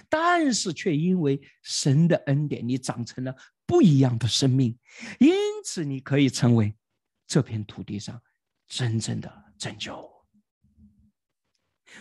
[0.09, 3.35] 但是却因为神的恩典，你长成了
[3.67, 4.75] 不一样的生命，
[5.19, 5.31] 因
[5.63, 6.75] 此你可以成为
[7.27, 8.19] 这片土地上
[8.67, 10.11] 真正的拯救。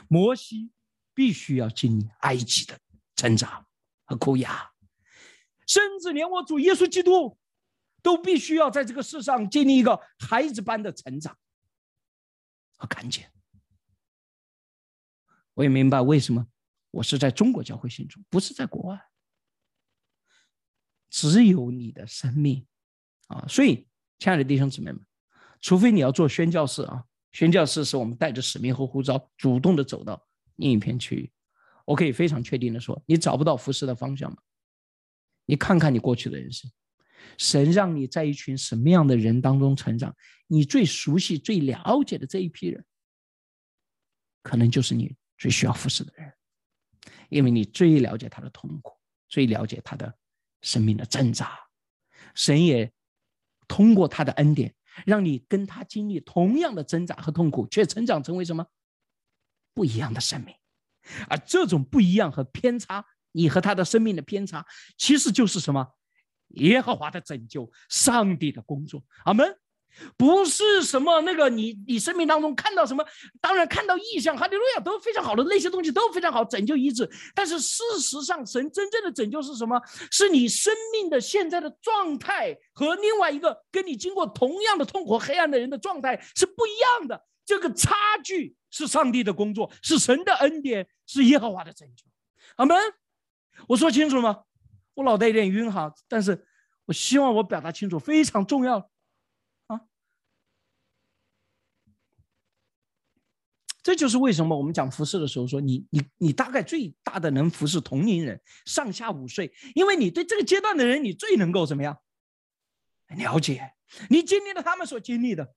[0.09, 0.71] 摩西。
[1.15, 2.79] 必须要经历埃及的
[3.15, 3.65] 挣扎
[4.05, 4.73] 和苦压，
[5.67, 7.39] 甚至连我主耶稣基督
[8.03, 11.39] 都必须要在这个世上经历一个孩子般的成长
[12.77, 13.31] 和看见。
[15.55, 16.47] 我也明白为什么
[16.91, 19.01] 我是在中国教会信主，不是在国外。
[21.09, 22.67] 只有你的生命
[23.29, 23.47] 啊！
[23.49, 25.01] 所以，亲爱的弟兄姊妹们，
[25.61, 30.27] 除非你要做宣教士啊，宣教士是我们带着使命和呼召，主动的走到。
[30.57, 31.33] 另一片区域，
[31.85, 34.39] 我可以非常确定的说，你找不到服侍的方向吗？
[35.47, 36.71] 你看看你过去的人生，
[37.37, 40.15] 神让你在一群什么样的人当中成长？
[40.47, 42.85] 你最熟悉、最了解的这一批人，
[44.43, 46.33] 可能就是你最需要服侍的人，
[47.29, 48.93] 因为你最了解他的痛苦，
[49.29, 50.15] 最了解他的
[50.63, 51.59] 生命的挣扎。
[52.35, 52.93] 神也
[53.69, 58.67] 通过他的恩典，让你跟他经历同样的挣扎和痛苦，却成长成为什么？
[59.75, 60.55] 不一样的生命，
[61.29, 64.65] 而这种不一样和偏差，你和他的生命的偏差，
[64.97, 65.87] 其实就是什么？
[66.57, 69.03] 耶和华的拯救，上帝的工作。
[69.25, 69.57] 阿门。
[70.17, 73.05] 不是什么那个你你生命当中看到什么，
[73.41, 77.09] 当然看到异象，哈利路亚都非常好的那些东西都非常好，拯救医治。
[77.33, 79.81] 但是事实上，神真正的拯救是什么？
[80.11, 87.25] 是你生命的现在的状态和另外一个跟你经过同样的痛苦黑暗的人的状态是不一样的。
[87.45, 92.05] 这个差距是上帝的工作，是神的恩典，是耶和华的拯救。
[92.57, 92.77] 阿门。
[93.69, 94.45] 我说清楚了吗？
[94.95, 96.45] 我脑袋有点晕哈，但是
[96.87, 98.91] 我希望我表达清楚，非常重要
[99.69, 99.81] 啊。
[103.81, 111.97] 这就是为什么我们讲服饰的时候说你你你大概最大的能服侍同龄人上下五岁，因为你对这个阶段的人你最能够怎么样
[113.17, 113.75] 了解？
[114.11, 115.55] 你经历了他们所经历的，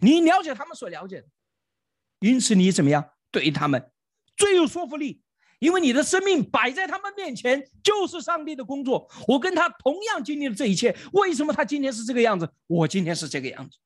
[0.00, 1.28] 你了解他们所了解的，
[2.20, 3.90] 因此你怎么样对他们
[4.36, 5.22] 最有说服力？
[5.58, 9.08] 因为你的生命摆在他们面前就是上帝的工作。
[9.28, 12.52] 我跟他同样经历了这一切，为什么他今天是这个样子？
[12.66, 13.78] 我今天是这个样子。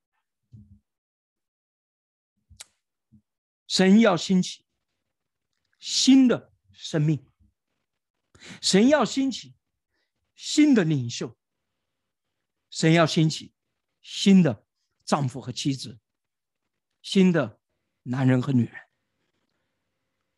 [3.69, 4.65] 神要兴起
[5.79, 7.27] 新的生命，
[8.63, 9.55] 神要兴起
[10.35, 11.37] 新的领袖，
[12.71, 13.53] 神要兴起
[14.01, 14.65] 新的
[15.07, 15.99] 丈夫和妻子，
[17.01, 17.59] 新的
[18.03, 18.75] 男人和女人。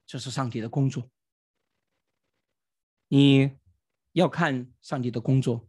[0.07, 1.11] 这是上帝的工作。
[3.09, 3.59] 你
[4.13, 5.69] 要看上帝的工作，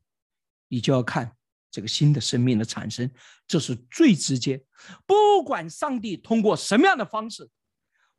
[0.68, 1.36] 你就要看
[1.72, 3.10] 这个新的生命的产生，
[3.48, 4.64] 这是最直接。
[5.08, 7.50] 不管上帝通过什么样的方式。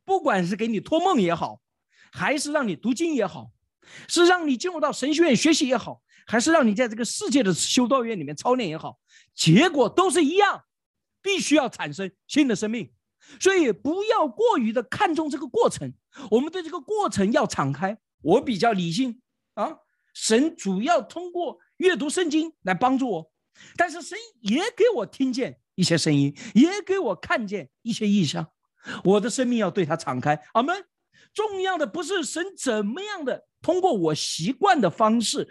[0.03, 1.61] 不管是给你托梦也好，
[2.11, 3.51] 还是让你读经也好，
[4.09, 8.99] 是让你进入到神学院学习也好，还是让你在这个世界的修道院里面操练也好，
[9.35, 10.65] 结果都是一样，
[11.21, 12.91] 必须要产生新的生命。
[13.39, 15.93] 所以不要过于的看重这个过程，
[16.29, 17.97] 我们对这个过程要敞开。
[18.21, 19.21] 我比较理性
[19.53, 19.77] 啊，
[20.13, 23.31] 神主要通过阅读圣经来帮助我，
[23.77, 28.47] 但是神也给我听见一些声音，也给我看见一些异象。
[29.03, 30.75] 我的生命要对他敞开，阿门。
[31.33, 35.47] 重要的不是神怎么样的通过我习惯的方式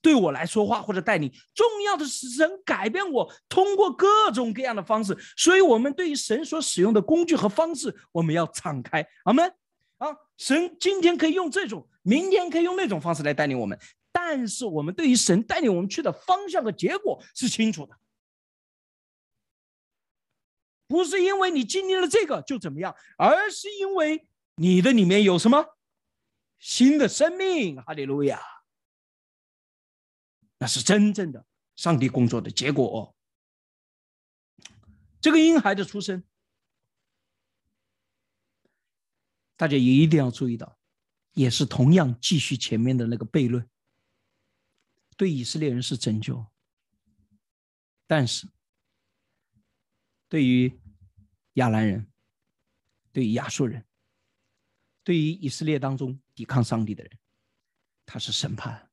[0.00, 5.16] 对我来说话或者带领，重要的是神改变我，通过各种各样的方式。
[5.36, 9.52] 所以，我们对于神所使用的工具和方式，我们要敞开，阿门。
[9.98, 13.78] 啊，神今天可以用这种，明天可以用那种方式来带领我们，
[14.12, 17.96] 但是我们对于神带领我们去的方向和结果是清楚的。
[20.86, 25.64] 不是因为你经历了这个就怎么样，而是因为你的里面有什么
[26.58, 28.40] 新的生命，哈利路亚！
[30.58, 33.14] 那是真正的上帝工作的结果。
[35.20, 36.22] 这个婴孩的出生，
[39.56, 40.78] 大家也一定要注意到，
[41.32, 43.68] 也是同样继续前面的那个悖论。
[45.16, 46.46] 对以色列人是拯救，
[48.06, 48.48] 但是。
[50.28, 50.80] 对于
[51.52, 52.10] 亚兰人，
[53.12, 53.86] 对于亚述人，
[55.04, 57.18] 对于以色列当中抵抗上帝的人，
[58.04, 58.85] 他是审判，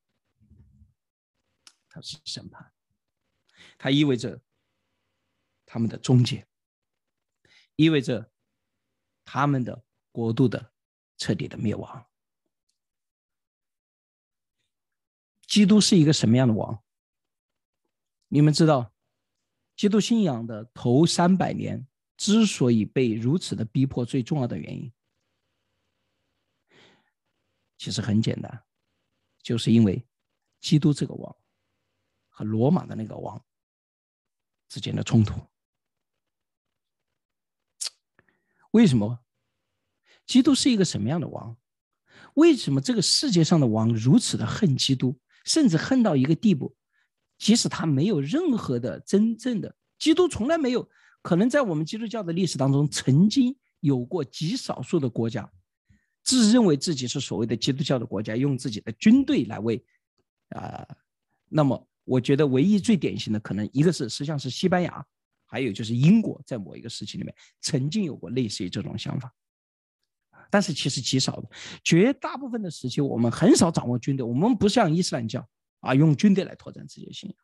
[1.93, 2.73] 他是审判，
[3.77, 4.41] 它意味着
[5.63, 6.47] 他们的终结，
[7.75, 8.32] 意味着
[9.23, 10.73] 他们的国度的
[11.17, 12.10] 彻底的灭亡。
[15.45, 16.84] 基督是一个什么样的王？
[18.27, 18.91] 你们知道？
[19.75, 24.91] 基督信仰的头三百年之所以被如此的逼迫，最重要的原因，
[27.77, 28.65] 其实很简单，
[29.43, 30.03] 就是因为
[30.60, 31.36] 基督这个王
[32.34, 33.41] 和罗马的那个王
[34.67, 35.39] 之间的冲突。
[38.72, 39.19] 为什么？
[40.26, 41.56] 基督是一个什么样的王？
[42.34, 46.76] 为什么这个世界上的王如此的恨基督，甚至恨到一个地步？
[47.38, 50.89] 即使他没有任何的真正的基督，从来没有
[51.22, 55.52] 可能在我们基督教的历史当中，曾经有过极少数的国家
[56.24, 59.86] 自认为自己是所谓的基督教的国家，用自己的军队来为
[60.50, 60.88] 啊。
[61.50, 65.05] 那么，我觉得唯一最典型的，可能一个是实际上是西班牙，
[65.45, 69.33] 还有就是英国，在某一个时期里面曾经有过类似于这种想法，
[70.49, 71.49] 但是其实极少的，
[71.83, 75.47] 绝大部分的时期我们很少掌握军队，我们不像伊斯兰教。
[75.85, 77.37] 啊，用军队来拓展自己的信仰，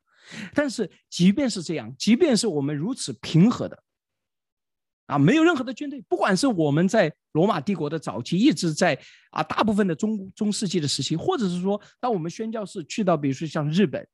[0.54, 3.84] 但是即便是这样，即便是我们如此平和的，
[5.08, 8.98] 啊，没有任何的军队，不管是我们在罗马帝国的早期，一直在
[9.32, 14.08] 啊，大部分的中中世纪的时期，或者是说，当我们宣教士去到，比如说像日本，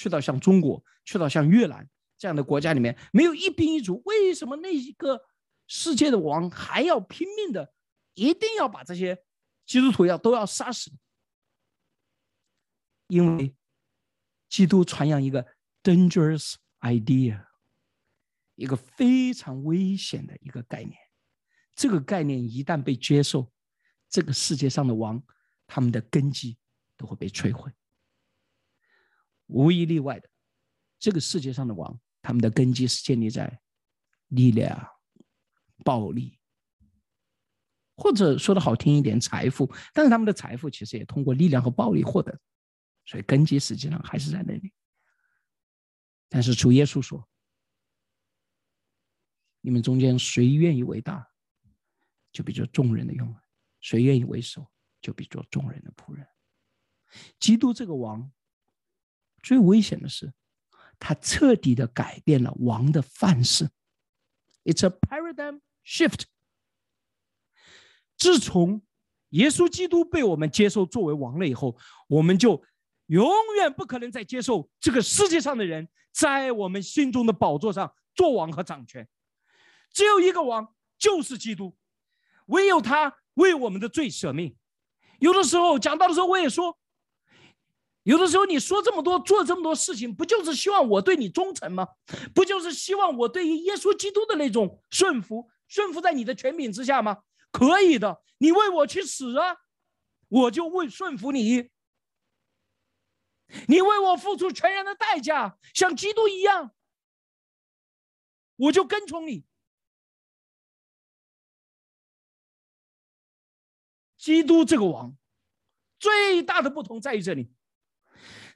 [0.00, 1.86] 去到像中国，去到像越南
[2.16, 5.20] 这样的国家里面，没有一兵一卒，为什么那一个
[5.66, 7.74] 世界的王还要拼命的，
[8.14, 9.22] 一定要把这些
[9.66, 10.90] 基督徒要都要杀死？
[13.08, 13.54] 因为。
[14.48, 15.46] 基督传扬一个
[15.80, 17.46] dangerous idea，
[18.56, 20.98] 一个非常危险的一个概念。
[21.76, 23.52] 这个概念一旦被接受，
[24.08, 25.22] 这个世界上的王，
[25.68, 26.58] 他们的根基
[26.96, 27.70] 都会被摧毁，
[29.50, 30.28] 无一例外的。
[30.98, 33.60] 这个世界上的王，他们的根基是建立在
[34.28, 34.86] 力量、
[35.84, 36.38] 暴力，
[37.96, 39.70] 或者说的好听一点，财富。
[39.92, 42.38] 但是他们的财富其实也通过力量和暴力获得，
[43.04, 44.72] 所以根基实际上还是在那里。
[46.28, 47.26] 但是主耶稣说
[49.62, 51.26] ：“你们中间谁愿意为大？”
[52.30, 53.36] 就比作众人的用人，
[53.80, 54.70] 谁愿意为首，
[55.00, 56.24] 就比作众人的仆人。
[57.40, 58.30] 基督这个王，
[59.42, 60.32] 最危险的是，
[60.98, 63.68] 他彻底的改变了王的范式。
[64.64, 66.24] It's a paradigm shift。
[68.16, 68.82] 自从
[69.30, 71.76] 耶稣基督被我们接受作为王了以后，
[72.08, 72.62] 我们就
[73.06, 79.08] 永远不可能再接受这个世界上的人在我们心中的宝座上做王和掌权。
[79.92, 81.76] 只有一个王，就是基督。
[82.46, 84.56] 唯有他为我们的罪舍命。
[85.20, 86.78] 有的时候讲到的时候，我也说，
[88.10, 91.86] 有的时候你说这么多，做这么多事情，不就是希望我对你忠诚吗？
[92.34, 97.22] 不就是希望我对于耶稣基督的那种顺服，顺服在你的权柄之下吗？
[97.52, 99.58] 可以的，你为我去死啊，
[100.26, 101.70] 我就为顺服你。
[103.68, 106.72] 你为我付出全然的代价，像基督一样，
[108.56, 109.44] 我就跟从你。
[114.18, 115.16] 基督这个王，
[116.00, 117.52] 最大的不同在于这里，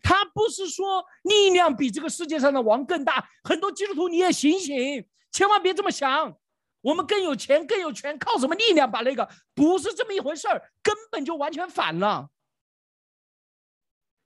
[0.04, 3.26] 他不是说力量比这个世界上的王更大。
[3.42, 6.36] 很多基督徒你也醒醒，千万别这么想。
[6.82, 9.26] 我们更有钱、更有权，靠什么力量把那个？
[9.54, 12.28] 不是这么一回事儿，根本就完全反了。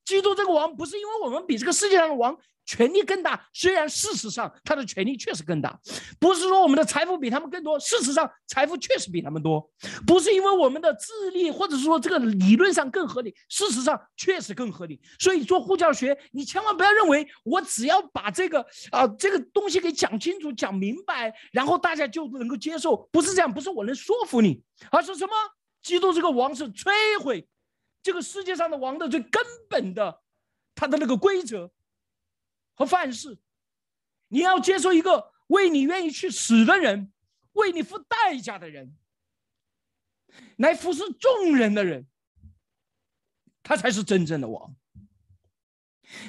[0.09, 2.35] 基督这个王，不是因为我们比这个世界上的王。
[2.71, 5.81] 权力更大，虽然事实上他的权力确实更大，
[6.21, 9.71] 不是说我们的财富比他们更多，事实上财富确实比他们多，
[10.07, 15.01] 不是因为我们的智力或者是说这个理论上更合理，事实上确实更合理。
[15.19, 25.33] 所以做护教学，你千万不要认为我只要把这个啊这个东西给讲清楚、讲明白，然后大家就能够接受，不是这样，不是我能说服你，而是什么？
[25.81, 26.91] 基督这个王是摧
[27.23, 27.49] 毁
[28.03, 30.23] 这个世界上的王的最根本的
[30.75, 31.71] 他的那个规则。
[32.75, 33.37] 和范式，
[34.29, 37.13] 你要接受一个为你愿意去死的人，
[37.55, 38.97] 为你付代价的人，
[40.59, 42.07] 来服侍众人的人，
[43.65, 44.77] 他才是真正的王。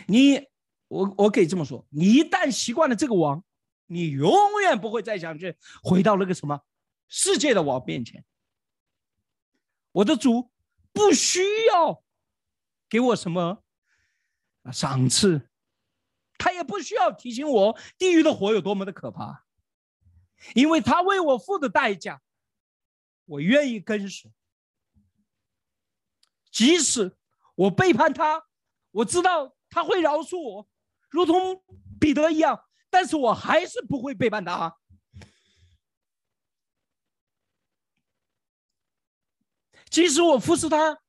[0.07, 0.47] 你，
[0.87, 3.43] 我我可以这么说，你一旦习惯了这个王，
[3.85, 6.59] 你永远不会再想去回到那个什么
[7.07, 8.25] 世界的王面前。
[9.91, 10.49] 我的主
[10.93, 12.03] 不需要
[12.89, 13.63] 给我什么
[14.71, 15.49] 赏赐。
[16.37, 19.45] 他也不需要提醒我地狱的火有多么的可怕，
[20.55, 22.21] 因为他为我付的代价，
[23.25, 24.31] 我愿意跟随。
[26.49, 27.17] 即使
[27.55, 28.45] 我背叛他，
[28.91, 30.69] 我知道他会饶恕我，
[31.09, 31.61] 如同
[31.99, 34.78] 彼得一样，但是我还是不会背叛他。
[39.89, 40.99] 即使我服侍他，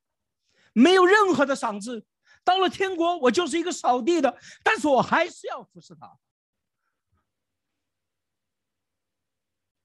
[0.73, 2.05] 没有任何的赏赐。
[2.43, 6.17] 到了天国，我就是一个扫地的，但是我还是要服侍他。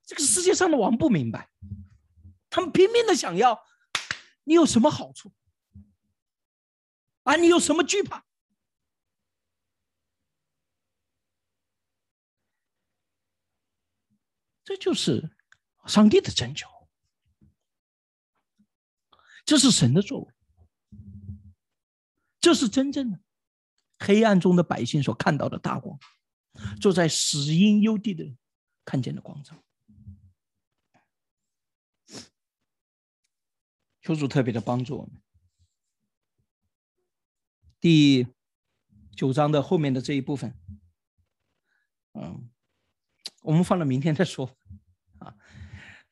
[0.04, 1.50] 这个世界上的王不明白，
[2.48, 3.62] 他们拼命的想要，
[4.44, 5.32] 你有什么好处？
[7.24, 8.24] 啊，你有什么惧怕？
[14.64, 15.36] 这就是
[15.86, 16.66] 上帝的拯救，
[19.46, 20.34] 这是神的作为。
[22.38, 23.18] 这是真正的
[23.98, 25.98] 黑暗中的百姓所看到的大光，
[26.80, 28.36] 坐在死荫幽地的人
[28.84, 29.56] 看见的光照。
[34.02, 35.20] 求主特别的帮助我们。
[37.80, 38.26] 第
[39.16, 40.54] 九章的后面的这一部分，
[42.12, 42.48] 嗯，
[43.42, 44.56] 我们放到明天再说。
[45.18, 45.34] 啊，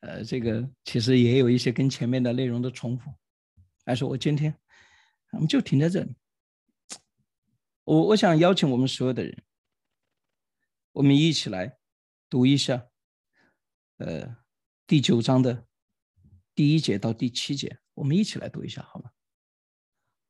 [0.01, 3.13] 呃，这个其实也有一些跟前面的内容的重复，
[3.85, 4.59] 还是我今天
[5.31, 6.15] 我们就停在这里。
[7.83, 9.43] 我我想邀请我们所有的人，
[10.91, 11.77] 我们一起来
[12.29, 12.89] 读一下，
[13.97, 14.37] 呃，
[14.87, 15.67] 第九章的
[16.55, 19.11] 第一节到第七节，我们一起来读一下，好吗？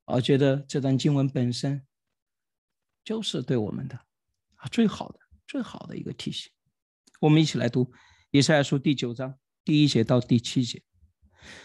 [0.06, 1.88] 我觉得这段经文本身
[3.04, 3.96] 就是对我们的
[4.56, 6.52] 啊最好的、最好的一个提醒。
[7.22, 7.94] 我们一起来读
[8.32, 10.84] 以赛亚书第九章第一节到第七节。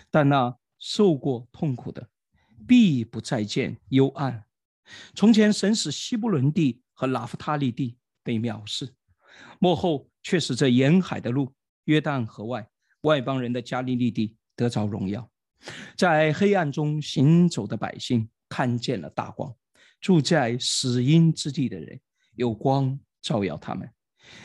[0.09, 2.09] 但那受过痛苦的，
[2.67, 4.45] 必不再见幽暗。
[5.15, 8.93] 从前，神使希伯伦地和拉夫他利地被藐视，
[9.61, 11.53] 幕后却使这沿海的路，
[11.85, 12.69] 约旦河外
[13.03, 15.31] 外邦人的加利利地得着荣耀。
[15.97, 19.55] 在黑暗中行走的百姓看见了大光，
[20.01, 22.01] 住在死荫之地的人
[22.35, 23.89] 有光照耀他们。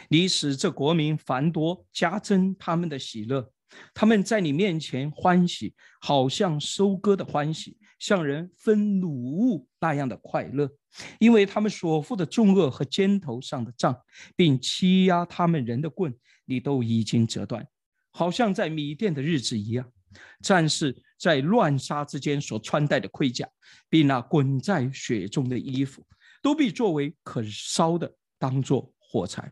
[0.09, 3.51] 你使这国民繁多，加增他们的喜乐。
[3.93, 10.70] 他们在你面前欢喜，好像收割的欢喜，像人分卤物那样的快乐，
[11.20, 13.95] 因为他们所负的重恶和肩头上的杖，
[14.36, 16.13] 并欺压他们人的棍，
[16.45, 17.68] 你都已经折断，
[18.11, 19.91] 好像在米店的日子一样。
[20.41, 23.45] 战士在乱杀之间所穿戴的盔甲，
[23.89, 26.05] 比那滚在雪中的衣服，
[26.41, 29.51] 都被作为可烧的，当作火柴。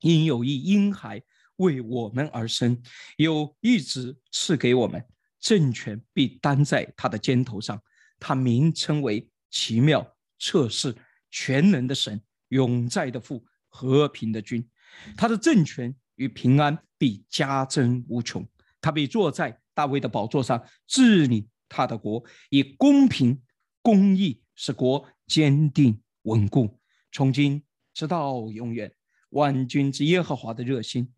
[0.00, 1.22] 因有一婴孩
[1.62, 2.76] 为我们而生，
[3.16, 5.02] 有一直赐给我们，
[5.38, 7.80] 政权必担在他的肩头上。
[8.18, 10.94] 他名称为奇妙、测试、
[11.30, 14.68] 全能的神，永在的父，和平的君。
[15.16, 18.44] 他的政权与平安必加增无穷。
[18.80, 23.40] 他必坐在大卫的宝座上治理他的国，以公平
[23.80, 26.80] 公义使国坚定稳固，
[27.12, 27.62] 从今
[27.94, 28.92] 直到永远。
[29.30, 31.10] 万军之耶和华的热心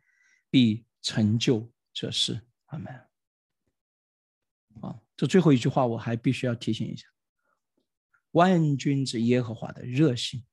[0.55, 2.41] 必成就这事。
[2.67, 2.95] 阿门。
[4.81, 7.09] 啊，这最后一句话我还必须要提醒一下：
[8.31, 10.47] 万军之耶和华的热心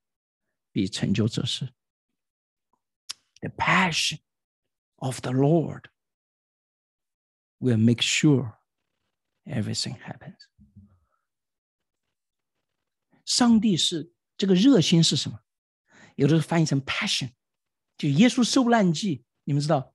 [0.72, 1.72] 必成就这事。
[3.42, 4.22] The passion
[4.96, 5.84] of the Lord.
[7.60, 8.58] Will make sure
[9.46, 10.40] everything happens。
[13.24, 15.44] 上帝是这个热心是什么？
[16.16, 17.34] 有的翻译成 passion，
[18.00, 19.91] 就耶稣受难记，你们知道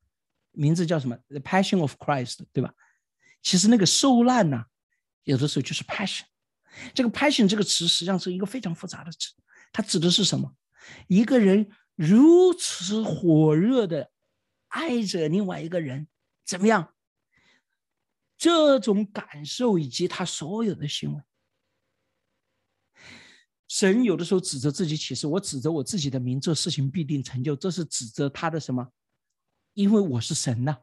[0.57, 2.73] 名字叫什么？The Passion of Christ，对吧？
[3.43, 4.65] 其实那个受难呢，
[5.25, 6.23] 有的时候就是 passion。
[6.95, 9.35] 这个 passion 这个词实际上是一个非常复杂的词，
[9.73, 10.55] 它指的是什么？
[11.09, 14.11] 一个人如此火热的
[14.69, 16.09] 爱着另外一个人，
[16.45, 16.93] 怎么样？
[18.39, 21.23] 这种感受以及他所有的行为，
[23.67, 27.57] 神有的时候指着自己启示，我指着我自己的名，这事情必定成就。
[27.57, 28.87] 这是指着他的什么？
[29.77, 30.74] 因为我是神呐，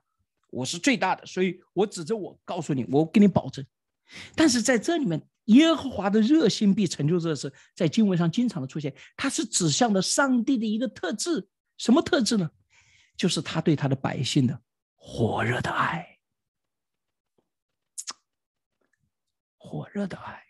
[0.52, 3.66] 我是最大的，所以我指着我告诉你，我给你保证。
[4.36, 11.50] 但是在这里面，耶和华的热心必成就这事，在经文上经常的出现，它是指向了上帝的一个特质。
[11.78, 12.48] 什么特质呢？
[13.18, 14.62] 就是他对他的百姓的
[14.96, 16.20] 火热的爱。
[19.58, 20.44] 火热的爱，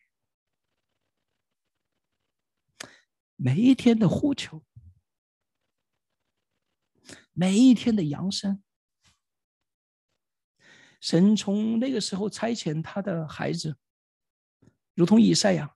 [3.37, 4.61] 每一天的呼求，
[7.33, 8.63] 每一天的扬声。
[11.01, 13.77] 神从那个时候差遣他的孩子，
[14.93, 15.75] 如同以赛亚。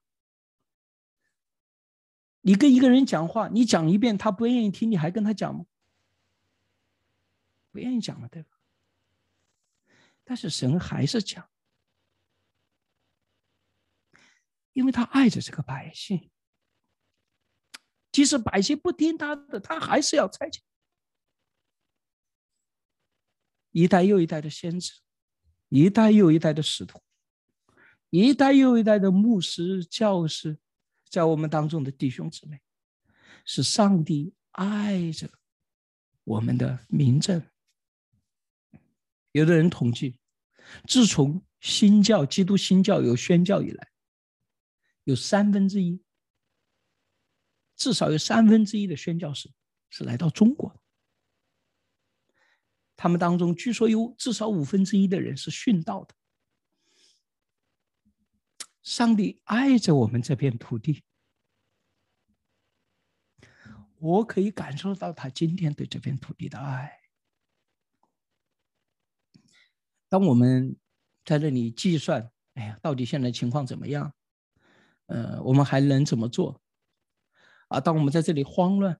[2.41, 5.65] 你跟一个人讲话，你讲一遍，他不愿意听，你还跟他讲吗？
[7.71, 8.57] 不愿意讲了，对吧？
[10.23, 11.49] 但是神还是讲。
[14.71, 16.31] 因为他爱着这个百姓，
[18.11, 20.61] 即使百姓不听他的，他还是要差遣
[23.77, 24.91] 一代又一代的先知，
[25.69, 26.99] 一代又一代的使徒，
[28.09, 30.57] 一代又一代的牧师、教师，
[31.07, 32.59] 在我们当中的弟兄姊妹，
[33.45, 35.29] 是上帝爱着
[36.23, 37.39] 我们的民政。
[39.31, 40.17] 有的人统计，
[40.87, 43.87] 自从新教、基督新教有宣教以来。
[45.03, 46.01] 有三分之一，
[47.75, 49.51] 至少有三分之一的宣教士
[49.91, 50.79] 是来到中国的。
[52.97, 56.15] 他们当中据说有至少五分之一的人是殉道的。
[58.81, 61.03] 上帝爱着我们这片土地，
[63.99, 66.99] 我可以感受到他今天对这片土地的爱。
[70.09, 70.75] 当我们
[71.25, 74.13] 在这里计算，哎呀，到底现在情况怎么样？
[75.07, 76.61] 呃，我们还能怎么做？
[77.67, 78.99] 啊，当我们在这里慌乱，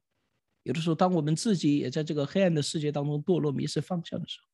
[0.68, 4.48] 有的时候，当我们自己也在这个黑暗的世界当中堕落、迷失方向的时候，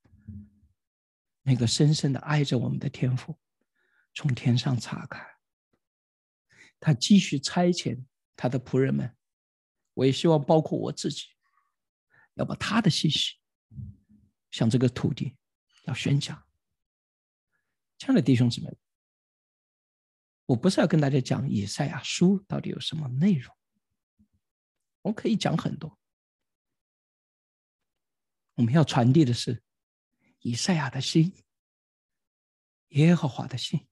[1.42, 3.36] 那个深深的爱着我们的天赋
[4.14, 5.26] 从天上查看，
[6.80, 8.06] 他继续差遣
[8.36, 9.12] 他的仆人们。
[9.96, 11.24] 我也希望，包括我自己，
[12.36, 13.40] 要把他的信息
[14.52, 15.36] 向这个土地
[15.86, 16.44] 要宣讲。
[17.98, 18.72] 亲爱的弟兄姊妹。
[20.46, 23.56] 我不是要跟大家讲以赛亚书到底有什么内容，
[25.02, 25.98] 我可以讲很多。
[28.56, 29.62] 我们要传递的是
[30.42, 31.34] 以赛亚的心，
[32.90, 33.88] 耶和华的心，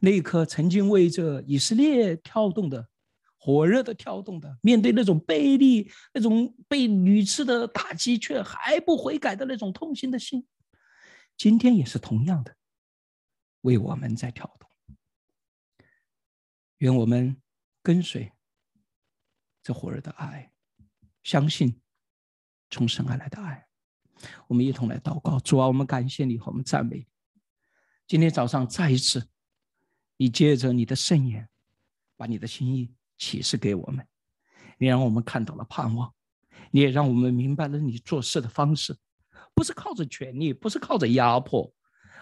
[0.00, 2.88] 那一颗曾经为这以色列跳动的
[3.38, 10.46] 火热的跳动的，面对那种卑劣、那种被屡次的打击却还不悔改的那种痛心的心，
[11.36, 12.56] 今天也是同样的，
[13.60, 14.68] 为我们在跳动。
[16.78, 17.40] 愿我们
[17.82, 18.32] 跟随
[19.62, 20.52] 这火热的爱，
[21.22, 21.80] 相信
[22.70, 23.66] 从神而来的爱。
[24.46, 27.06] 我们一同来祷告，主啊，我们感谢你，和我们赞美。
[28.06, 29.28] 今天早上再一次，
[30.16, 31.48] 你借着你的圣言，
[32.16, 34.06] 把你的心意启示给我们，
[34.78, 36.14] 你让我们看到了盼望，
[36.70, 38.96] 你也让我们明白了你做事的方式，
[39.54, 41.72] 不是靠着权力，不是靠着压迫，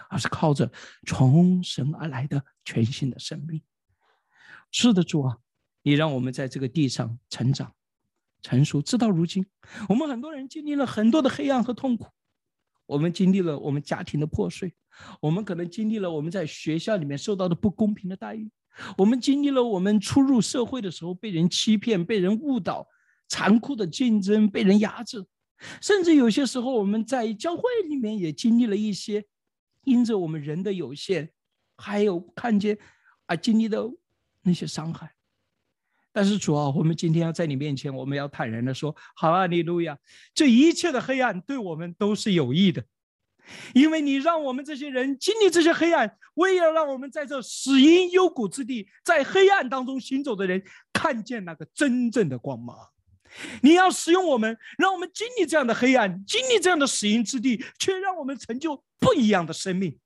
[0.09, 0.71] 而是靠着
[1.07, 3.61] 从神而来的全新的生命。
[4.71, 5.37] 是的，主啊，
[5.81, 7.73] 你让我们在这个地上成长。
[8.45, 9.43] 成熟，直到如今，
[9.89, 12.05] 我们很多人经历了很多的黑暗和痛苦。
[12.85, 14.71] 我们经历了我们家庭的破碎，
[15.19, 18.47] 我们可能经历了我们在学校里面受到的不公平的待遇，
[18.99, 22.87] 我们经历了我们初入社会的时候被人欺骗、被人误导、
[23.27, 25.25] 残酷的竞争、被人压制，
[25.81, 29.25] 甚至有些时候我们在教会里面也经历了一些，
[29.85, 31.31] 因着我们人的有限，
[31.77, 32.77] 还有看见
[33.25, 33.89] 而经历的
[34.43, 35.15] 那些伤害。
[36.15, 39.97] 但是主啊，我们今天要在你面前，我们要坦然的说：好啊，利路亚！
[40.33, 42.81] 这一切的黑暗对我们都是有益的，
[43.73, 50.63] 因为你让我们这些人经历这些黑暗，为了让我们在这死荫幽谷之地，在黑暗当中行走的人
[50.93, 52.77] 看见那个真正的光芒。
[53.61, 59.99] 你要使用我们，让我们经历这样的黑暗，经历这样的死荫之地，却让我们成就不一样的生命。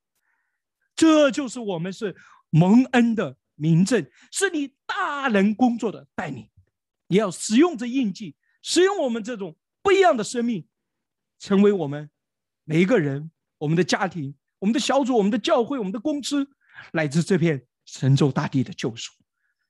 [0.95, 2.15] 这就是我们是
[2.49, 3.37] 蒙恩的。
[3.59, 6.49] 名证是你大能工作的带领，
[7.07, 10.65] 你要使用这印记，使用我们这种不一样的生命，
[11.37, 12.09] 成为我们
[12.63, 16.49] 每一个人、我们的家庭、我们的小组、我们的教会、我们的公司，
[16.93, 19.11] 乃至这片神州大地的救赎。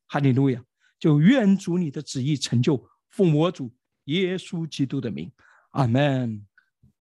[0.06, 0.64] 哈利路亚！
[1.00, 3.74] 就愿主你的旨意成就，奉我主
[4.06, 5.32] 耶稣基督的名，
[5.72, 6.46] 阿门。